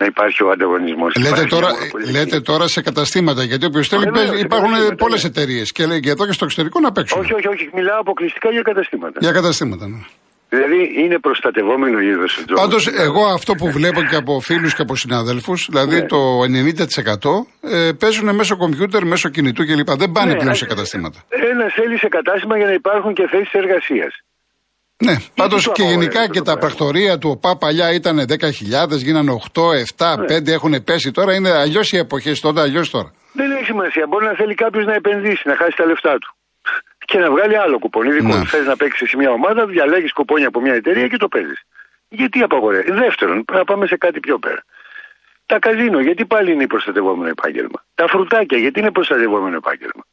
Να 0.00 0.06
υπάρχει 0.12 0.42
ο 0.42 0.50
ανταγωνισμός; 0.50 1.10
Λέτε 1.24 1.44
τώρα, 1.54 1.68
λέτε 2.16 2.40
τώρα 2.40 2.66
σε 2.68 2.80
καταστήματα, 2.88 3.42
γιατί 3.50 3.64
όποιο 3.66 3.82
θέλει 3.82 4.04
Βεβαίως, 4.04 4.16
παίζει- 4.18 4.38
σε 4.40 4.46
υπάρχουν 4.50 4.68
καταστήματα, 4.70 5.02
πολλές 5.04 5.22
ναι. 5.22 5.28
εταιρείες 5.28 5.72
και 5.72 5.86
λέει 5.86 6.00
και 6.00 6.10
εδώ 6.10 6.26
και 6.26 6.32
στο 6.32 6.44
εξωτερικό 6.44 6.80
να 6.80 6.92
παίξουν. 6.92 7.20
Όχι, 7.20 7.32
όχι, 7.38 7.48
όχι. 7.48 7.70
Μιλάω 7.74 8.00
αποκλειστικά 8.00 8.48
για 8.50 8.62
καταστήματα. 8.62 9.18
Για 9.22 9.32
καταστήματα. 9.32 9.84
Ναι. 9.88 10.00
Δηλαδή 10.56 10.92
είναι 11.02 11.18
προστατευόμενο 11.18 11.98
είδος 12.00 12.36
ο 12.38 12.44
τζόγο. 12.44 12.60
Πάντως, 12.60 12.86
εγώ 12.86 13.26
αυτό 13.26 13.54
που 13.54 13.70
βλέπω 13.70 14.02
και 14.02 14.16
από 14.16 14.40
φίλους 14.40 14.74
και 14.74 14.82
από 14.82 14.96
συναδέλφους, 14.96 15.66
δηλαδή 15.70 15.94
Ναι. 15.94 16.06
το 16.06 16.42
90% 16.42 17.46
ε, 17.60 17.92
παίζουν 17.98 18.34
μέσω 18.34 18.56
κομπιούτερ, 18.56 19.04
μέσω 19.04 19.28
κινητού 19.28 19.66
κλπ. 19.66 19.90
Δεν 19.90 20.12
πάνε 20.12 20.32
Ναι, 20.32 20.38
πλέον 20.38 20.52
α- 20.52 20.54
σε 20.54 20.66
καταστήματα. 20.66 21.18
Ένα 21.28 21.70
θέλει 21.74 21.98
σε 21.98 22.08
κατάστημα 22.08 22.56
για 22.56 22.66
να 22.66 22.72
υπάρχουν 22.72 23.14
και 23.14 23.26
θέσεις 23.30 23.52
εργασίας. 23.52 24.14
Ναι, 25.04 25.16
πάντως 25.34 25.64
το 25.64 25.72
και 25.72 25.82
γενικά 25.82 25.94
απαγορεύεται 26.06 26.32
και 26.32 26.38
το 26.38 26.44
τα 26.44 26.58
πράγμα. 26.58 26.60
πρακτορία 26.76 27.18
του 27.18 27.30
ΟΠΑ 27.30 27.56
παλιά 27.56 27.92
ήταν 27.92 28.24
10.000, 28.28 28.96
γίνανε 28.96 29.30
8, 29.30 29.72
7, 29.72 30.16
Ναι. 30.18 30.24
5, 30.24 30.52
έχουν 30.52 30.84
πέσει 30.84 31.10
τώρα. 31.10 31.34
Είναι 31.34 31.50
αλλιώς 31.50 31.92
οι 31.92 31.96
εποχές 31.96 32.40
τότε, 32.40 32.60
αλλιώς 32.60 32.90
τώρα. 32.90 33.12
Δεν 33.32 33.50
έχει 33.50 33.64
σημασία. 33.64 34.06
Μπορεί 34.08 34.24
να 34.24 34.34
θέλει 34.34 34.54
κάποιος 34.54 34.84
να 34.84 34.94
επενδύσει, 34.94 35.48
να 35.48 35.56
χάσει 35.56 35.76
τα 35.76 35.86
λεφτά 35.86 36.18
του. 36.18 36.35
Και 37.06 37.18
να 37.18 37.30
βγάλει 37.30 37.56
άλλο 37.64 37.78
κουπόνι. 37.78 38.10
Δικό 38.12 38.26
Ναι. 38.34 38.40
του. 38.40 38.46
Θες 38.46 38.66
να 38.66 38.76
παίξεις 38.76 39.08
σε 39.10 39.16
μια 39.16 39.30
ομάδα, 39.30 39.66
διαλέγεις 39.66 40.12
κουπόνια 40.12 40.48
από 40.48 40.60
μια 40.60 40.74
εταιρεία 40.74 41.06
και 41.08 41.16
το 41.16 41.28
παίζεις. 41.28 41.60
Γιατί 42.08 42.42
απαγορεύει. 42.42 42.90
Δεύτερον, 42.92 43.44
πρέπει 43.44 43.58
να 43.58 43.64
πάμε 43.64 43.86
σε 43.86 43.96
κάτι 43.96 44.20
πιο 44.20 44.38
πέρα. 44.38 44.62
Τα 45.46 45.58
καζίνο, 45.58 46.00
γιατί 46.00 46.26
πάλι 46.26 46.52
είναι 46.52 46.66
προστατευόμενο 46.66 47.28
επάγγελμα. 47.28 47.84
Τα 47.94 48.06
φρουτάκια, 48.08 48.58
γιατί 48.58 48.80
είναι 48.80 48.90
προστατευόμενο 48.90 49.56
επάγγελμα. 49.56 50.04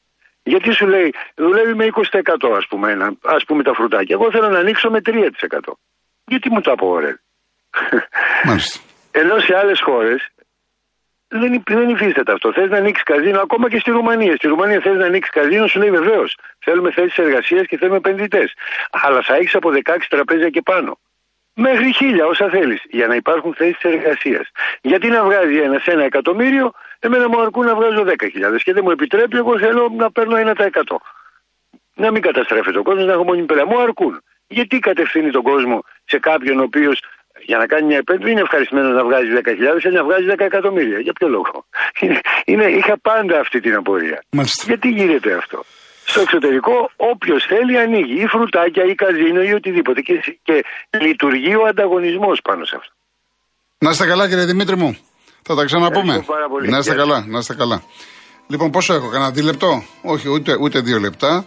Γιατί 0.44 0.72
σου 0.72 0.88
λέει, 0.88 1.14
δουλεύει 1.36 1.74
με 1.74 1.86
20% 1.86 2.54
ας 2.58 2.66
πούμε, 2.70 2.92
ένα, 2.92 3.14
ας 3.24 3.44
πούμε 3.48 3.64
τα 3.64 3.74
φρουτάκια. 3.74 4.16
Εγώ 4.20 4.32
θέλω 4.32 4.50
να 4.50 4.60
ανοίξω 4.60 4.90
με 4.90 5.02
3%. 5.02 5.74
Γιατί 6.26 6.50
μου 6.52 6.62
το 6.62 6.72
απαγορεύει; 6.72 7.20
Μάλιστα. 8.48 8.80
Ενώ 9.12 9.40
σε 9.40 9.56
άλλες 9.58 9.82
χώρες 9.82 10.30
δεν, 11.40 11.54
υ- 11.54 11.70
δεν 11.74 11.90
υφίσταται 11.90 12.32
αυτό. 12.32 12.54
Θες 12.54 12.70
να 12.70 12.78
ανοίξεις 12.78 13.04
καζίνο, 13.04 13.40
ακόμα 13.42 13.70
και 13.70 13.80
στη 13.80 13.92
Ρουμανία. 13.92 14.36
Στη 14.36 14.48
Ρουμανία 14.48 14.80
θες 14.80 14.96
να 14.96 15.06
ανοίξεις 15.06 15.34
καζίνο, 15.34 15.68
σου 15.68 15.80
λέει 15.80 15.92
βεβαίως. 15.92 16.38
Θέλουμε 16.60 16.92
θέσεις 16.92 17.18
εργασίας 17.18 17.66
και 17.68 17.78
θέλουμε 17.78 17.98
επενδυτές. 17.98 18.54
Αλλά 18.92 19.22
θα 19.22 19.36
έχεις 19.36 19.56
από 19.56 19.70
16 19.72 20.08
τραπέζια 20.10 20.50
και 20.50 20.62
πάνω. 20.62 21.00
Μέχρι 21.56 21.94
χίλια, 21.94 22.26
όσα 22.26 22.50
θέλεις, 22.50 22.82
για 22.90 23.08
να 23.08 23.16
υπάρχουν 23.16 23.54
θέσεις 23.54 23.82
εργασίας. 23.82 24.50
Γιατί 24.82 25.08
να 25.08 25.24
βγάζει 25.24 25.58
ένας 25.58 25.84
σε 25.84 25.92
ένα 25.92 26.04
εκατομμύριο, 26.04 26.72
εμένα 27.00 27.30
μου 27.30 27.42
αρκούν 27.42 27.66
να 27.66 27.76
βγάζω 27.76 28.04
10.000 28.04 28.64
και 28.64 28.74
δεν 28.74 28.84
μου 28.86 28.92
επιτρέπει, 28.92 29.38
εγώ 29.38 29.60
θέλω 29.60 29.92
να 29.98 30.12
παίρνω 30.12 30.36
1%. 30.38 31.02
Να 31.96 32.12
μην 32.12 32.22
καταστρέφεται 32.22 32.78
ο 32.78 32.84
κόσμος, 32.84 33.06
να 33.06 33.14
έχω 33.14 33.24
μόνιμη 33.24 33.46
πέρα. 33.46 33.66
Μου 33.66 33.82
αρκούν. 33.82 34.24
Γιατί 34.48 34.80
κατευθύνει 34.80 35.32
τον 35.32 35.42
κόσμο 35.44 35.84
σε 36.06 36.20
κάποιον 36.20 36.60
ο 36.60 36.64
οποίος 36.64 37.04
για 37.50 37.58
να 37.58 37.66
κάνει 37.66 37.86
μια 37.88 37.98
επένδυση 37.98 38.32
είναι 38.32 38.42
ευχαριστημένος 38.42 38.94
να 39.00 39.04
βγάζει 39.08 39.30
10.000, 39.36 39.80
θέλει 39.84 39.96
να 39.96 40.04
βγάζει 40.04 40.26
10 40.30 40.40
εκατομμύρια. 40.40 41.00
Για 41.00 41.14
ποιο 41.14 41.28
λόγο; 41.28 41.66
Είναι, 42.02 42.20
είναι, 42.46 42.66
είχα 42.80 42.96
πάντα 43.10 43.40
αυτή 43.40 43.60
την 43.60 43.76
απορία. 43.76 44.24
Μάλιστα. 44.30 44.64
Γιατί 44.68 44.88
γίνεται 44.90 45.34
αυτό; 45.42 45.64
Στο 46.06 46.22
εξωτερικό, 46.22 46.92
όποιος 46.96 47.46
θέλει 47.52 47.78
ανοίγει 47.78 48.22
ή 48.22 48.28
φρουτάκια 48.28 48.84
ή 48.92 48.96
καζίνο 48.96 49.42
ή 49.42 49.54
οτιδήποτε. 49.54 50.02
Και, 50.02 50.16
και 50.44 50.64
λειτουργεί 51.06 51.56
ο 51.56 51.66
ανταγωνισμός 51.72 52.40
πάνω 52.44 52.66
σε 52.66 52.76
αυτό. 52.80 52.94
Να 53.78 53.90
είστε 53.90 54.06
καλά, 54.06 54.28
κύριε 54.30 54.46
Δημήτρη 54.46 54.76
μου. 54.76 54.98
Θα 55.42 55.56
τα 55.56 55.64
ξαναπούμε. 55.66 56.00
Ευχαριστώ 56.00 56.34
πάρα 56.34 56.48
πολύ. 56.48 56.70
Να 56.70 56.78
είστε 56.78 56.94
Γεια 56.94 57.04
καλά, 57.04 57.26
να 57.28 57.38
είστε 57.40 57.56
καλά. 57.56 57.84
Λοιπόν, 58.48 58.72
πόσο 58.72 58.94
έχω, 58.94 59.10
κανένα 59.10 59.32
δίλεπτο. 59.32 59.84
Όχι, 60.02 60.30
ούτε, 60.30 60.58
ούτε 60.62 60.80
δύο 60.80 61.00
λεπτά. 61.00 61.46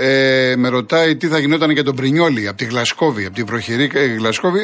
Ε, 0.00 0.54
με 0.56 0.68
ρωτάει 0.68 1.16
τι 1.16 1.26
θα 1.26 1.38
γινόταν 1.38 1.70
για 1.70 1.84
τον 1.84 1.94
Πρινιόλη 1.94 2.48
από 2.48 2.56
τη 2.56 2.64
Γλασκόβη, 2.64 3.24
από 3.24 3.34
τη 3.34 3.42
βροχερή 3.42 3.90
ε, 3.94 4.04
Γλασκόβη. 4.04 4.58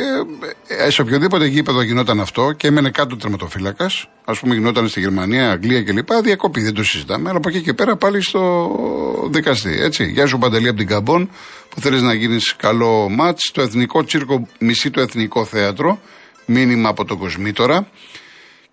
Ε, 0.69 0.85
ε, 0.85 0.91
σε 0.91 1.03
οποιοδήποτε 1.03 1.47
γήπεδο 1.47 1.83
γινόταν 1.83 2.21
αυτό 2.21 2.53
και 2.53 2.67
έμενε 2.67 2.91
κάτω 2.91 3.17
τερματοφύλακας, 3.17 4.09
ας 4.25 4.39
πούμε 4.39 4.55
γινόταν 4.55 4.89
στη 4.89 5.01
Γερμανία, 5.01 5.51
Αγγλία 5.51 5.83
κλπ. 5.83 6.13
Διακόπη, 6.23 6.61
δεν 6.61 6.75
το 6.75 6.85
συζητάμε. 6.85 7.29
Αλλά 7.29 7.39
από 7.39 7.49
εκεί 7.49 7.63
και 7.63 7.73
πέρα 7.73 7.97
πάλι 7.97 8.23
στο 8.23 8.71
δικαστή. 9.31 9.79
Έτσι. 9.81 10.05
Γεια 10.05 10.27
σου 10.27 10.39
Παντελή 10.39 10.69
από 10.69 10.79
την 10.79 10.87
Καμπόν 10.87 11.31
που 11.69 11.81
θέλεις 11.81 12.03
να 12.03 12.15
γίνεις 12.15 12.57
καλό 12.57 13.09
ματ. 13.09 13.39
Το 13.53 13.63
εθνικό 13.63 14.05
τσίρκο 14.05 14.49
μισή 14.59 14.91
το 14.91 15.01
εθνικό 15.01 15.45
θέατρο. 15.45 16.01
Μήνυμα 16.47 16.89
από 16.89 17.05
τον 17.05 17.19
Κοσμήτορα. 17.19 17.89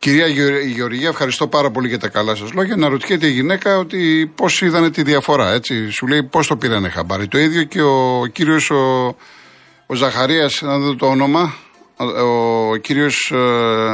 Κυρία 0.01 0.27
Γεω- 0.27 0.65
Γεωργία, 0.65 1.09
ευχαριστώ 1.09 1.47
πάρα 1.47 1.71
πολύ 1.71 1.87
για 1.87 1.97
τα 1.99 2.07
καλά 2.07 2.35
σας 2.35 2.53
λόγια. 2.53 2.75
Να 2.75 2.89
ρωτιέται 2.89 3.27
η 3.27 3.31
γυναίκα 3.31 3.77
ότι 3.77 4.31
πώς 4.35 4.61
είδανε 4.61 4.91
τη 4.91 5.03
διαφορά. 5.03 5.51
Έτσι. 5.51 5.89
Σου 5.89 6.07
λέει 6.07 6.23
πώς 6.23 6.47
το 6.47 6.55
πήρανε 6.57 6.89
χαμπάρι. 6.89 7.27
Το 7.27 7.37
ίδιο 7.37 7.63
και 7.63 7.81
ο 7.81 8.25
κύριος 8.31 8.69
ο, 8.69 9.15
ο 9.85 9.93
Ζαχαρίας, 9.93 10.61
να 10.61 10.77
δω 10.79 10.95
το 10.95 11.05
όνομα. 11.07 11.53
Ο, 11.97 12.05
ο 12.05 12.75
κύριος 12.75 13.33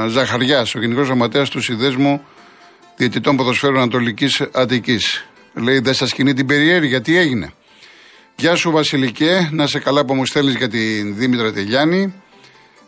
Ζαχαριάς, 0.07 0.75
ο 0.75 0.79
Γενικός 0.79 1.05
Γραμματέας 1.05 1.49
του 1.49 1.61
Συνδέσμου 1.61 2.21
Διαιτητών 2.95 3.35
Ποδοσφαίρου 3.37 3.77
Ανατολικής 3.77 4.41
Αττικής. 4.51 5.25
Λέει 5.53 5.79
δεν 5.79 5.93
σας 5.93 6.13
κινεί 6.13 6.33
την 6.33 6.45
περιέργεια, 6.45 7.01
τι 7.01 7.17
έγινε. 7.17 7.51
Γεια 8.35 8.55
σου 8.55 8.71
Βασιλικέ, 8.71 9.49
να 9.51 9.67
σε 9.67 9.79
καλά 9.79 10.05
που 10.05 10.13
μου 10.13 10.25
στέλνεις 10.25 10.55
για 10.55 10.67
την 10.69 11.15
Δήμητρα 11.15 11.51
Τελιάνη. 11.53 12.13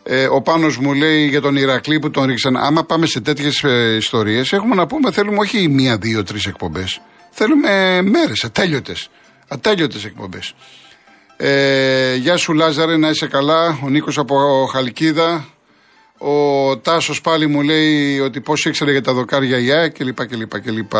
Ε, 0.03 0.27
ο 0.27 0.41
Πάνος 0.41 0.77
μου 0.77 0.93
λέει 0.93 1.27
για 1.27 1.41
τον 1.41 1.55
Ηρακλή 1.55 1.99
που 1.99 2.09
τον 2.09 2.25
ρίξαν. 2.25 2.57
Άμα 2.57 2.83
πάμε 2.83 3.05
σε 3.05 3.21
τέτοιες 3.21 3.63
ε, 3.63 3.95
ιστορίες, 3.95 4.51
έχουμε 4.53 4.75
να 4.75 4.87
πούμε, 4.87 5.11
θέλουμε 5.11 5.37
όχι 5.39 5.67
μία, 5.67 5.97
δύο, 5.97 6.23
τρεις 6.23 6.45
εκπομπές. 6.45 7.01
Θέλουμε 7.29 8.01
μέρες, 8.01 8.43
ατέλειωτες. 8.43 9.09
Ατέλειωτες 9.47 10.05
εκπομπές. 10.05 10.53
Ε, 11.37 12.15
γεια 12.15 12.37
σου 12.37 12.53
Λάζαρε, 12.53 12.97
να 12.97 13.09
είσαι 13.09 13.27
καλά. 13.27 13.79
Ο 13.83 13.89
Νίκος 13.89 14.17
από 14.17 14.35
Χαλκίδα. 14.71 15.45
Ο 16.21 16.77
Τάσος 16.77 17.21
πάλι 17.21 17.47
μου 17.47 17.61
λέει 17.61 18.19
ότι 18.19 18.41
πώς 18.41 18.65
ήξερε 18.65 18.91
για 18.91 19.01
τα 19.01 19.13
δοκάρια 19.13 19.59
η 19.59 19.71
ΑΕΚ 19.71 19.91
κλπ. 19.97 20.25
κλπ, 20.27 20.59
κλπ. 20.61 20.91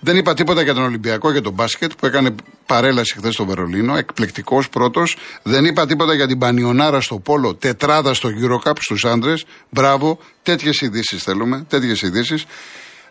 Δεν 0.00 0.16
είπα 0.16 0.34
τίποτα 0.34 0.62
για 0.62 0.74
τον 0.74 0.82
Ολυμπιακό, 0.82 1.30
για 1.30 1.40
τον 1.42 1.52
μπάσκετ 1.52 1.92
που 1.98 2.06
έκανε 2.06 2.34
παρέλαση 2.66 3.14
χθες 3.16 3.34
στο 3.34 3.44
Βερολίνο. 3.44 3.96
Εκπληκτικός 3.96 4.68
πρώτος. 4.68 5.16
Δεν 5.42 5.64
είπα 5.64 5.86
τίποτα 5.86 6.14
για 6.14 6.26
την 6.26 6.38
Πανιονάρα 6.38 7.00
στο 7.00 7.18
Πόλο. 7.18 7.54
Τετράδα 7.54 8.14
στο 8.14 8.28
Eurocup 8.42 8.76
στους 8.80 9.04
άντρες. 9.04 9.44
Μπράβο. 9.70 10.18
Τέτοιες 10.42 10.80
ειδήσεις 10.80 11.22
θέλουμε. 11.22 11.64
Τέτοιες 11.68 12.02
ειδήσεις. 12.02 12.44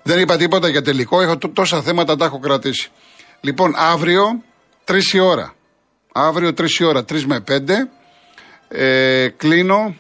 Δεν 0.04 0.20
είπα 0.20 0.38
τίποτα 0.38 0.68
για 0.70 0.82
τελικό. 0.82 1.22
Έχω 1.22 1.38
τό- 1.38 1.52
τόσα 1.54 1.82
θέματα 1.82 2.16
τα 2.16 2.26
έχω 2.26 2.40
κρατήσει. 2.40 2.90
Λοιπόν, 3.42 3.74
αύριο 3.78 4.42
3 4.84 5.14
η 5.14 5.20
ώρα. 5.20 5.54
Αύριο 6.14 6.54
3 6.54 6.80
η 6.80 6.84
ώρα, 6.84 7.04
3 7.06 7.26
με 7.26 7.40
5. 7.40 7.90
Ε, 8.68 9.28
κλείνω 9.38 9.96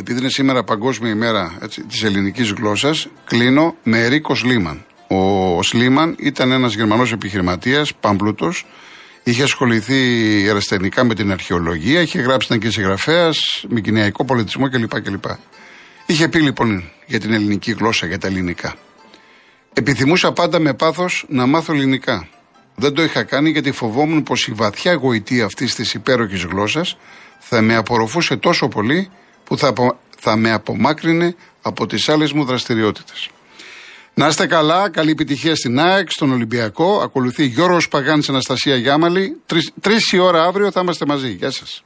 επειδή 0.00 0.18
είναι 0.18 0.28
σήμερα 0.28 0.64
Παγκόσμια 0.64 1.10
ημέρα 1.10 1.58
της 1.88 2.02
ελληνικής 2.02 2.50
γλώσσας, 2.50 3.08
κλείνω 3.24 3.76
με 3.82 4.06
Ρίκος 4.06 4.38
Σλίμαν. 4.38 4.84
Ο 5.08 5.62
Σλίμαν 5.62 6.16
ήταν 6.18 6.50
ένας 6.50 6.74
Γερμανός 6.74 7.12
επιχειρηματίας, 7.12 7.94
πάμπλουτος, 7.94 8.66
είχε 9.22 9.42
ασχοληθεί 9.42 9.96
ερασιτεχνικά 10.48 11.04
με 11.04 11.14
την 11.14 11.32
αρχαιολογία, 11.32 12.00
είχε 12.00 12.20
γράψει 12.20 12.46
ήταν 12.46 12.58
και 12.58 12.70
συγγραφέας, 12.70 13.64
με 13.68 13.80
κοινωνικό 13.80 14.24
πολιτισμό 14.24 14.68
κλπ. 14.68 15.00
κλπ. 15.00 15.24
Είχε 16.06 16.28
πει 16.28 16.40
λοιπόν 16.40 16.90
για 17.06 17.20
την 17.20 17.32
ελληνική 17.32 17.72
γλώσσα, 17.72 18.06
για 18.06 18.18
τα 18.18 18.26
ελληνικά. 18.26 18.74
Επιθυμούσα 19.72 20.32
πάντα 20.32 20.58
με 20.58 20.74
πάθος 20.74 21.24
να 21.28 21.46
μάθω 21.46 21.72
ελληνικά. 21.72 22.28
Δεν 22.74 22.92
το 22.92 23.02
είχα 23.02 23.22
κάνει 23.22 23.50
γιατί 23.50 23.72
φοβόμουν 23.72 24.22
πως 24.22 24.46
η 24.48 24.52
βαθιά 24.52 24.92
γοητεία 24.92 25.44
αυτής 25.44 25.74
της 25.74 25.94
υπέροχης 25.94 26.42
γλώσσας 26.44 26.96
θα 27.38 27.60
με 27.60 27.76
απορροφούσε 27.76 28.36
τόσο 28.36 28.68
πολύ 28.68 29.10
που 29.48 29.58
θα, 29.58 29.72
θα 30.18 30.36
με 30.36 30.52
απομάκρυνε 30.52 31.34
από 31.62 31.86
τις 31.86 32.08
άλλες 32.08 32.32
μου 32.32 32.44
δραστηριότητες. 32.44 33.28
Να 34.14 34.26
είστε 34.26 34.46
καλά, 34.46 34.90
καλή 34.90 35.10
επιτυχία 35.10 35.56
στην 35.56 35.80
ΑΕΚ, 35.80 36.10
στον 36.10 36.32
Ολυμπιακό. 36.32 37.00
Ακολουθεί 37.00 37.44
Γιώργος 37.44 37.88
Παγάνης 37.88 38.28
Αναστασία 38.28 38.76
Γιάμαλη. 38.76 39.40
Τρεις, 39.46 39.70
τρεις 39.80 40.12
η 40.12 40.18
ώρα 40.18 40.44
αύριο 40.44 40.70
θα 40.70 40.80
είμαστε 40.80 41.06
μαζί. 41.06 41.30
Γεια 41.30 41.50
σας. 41.50 41.82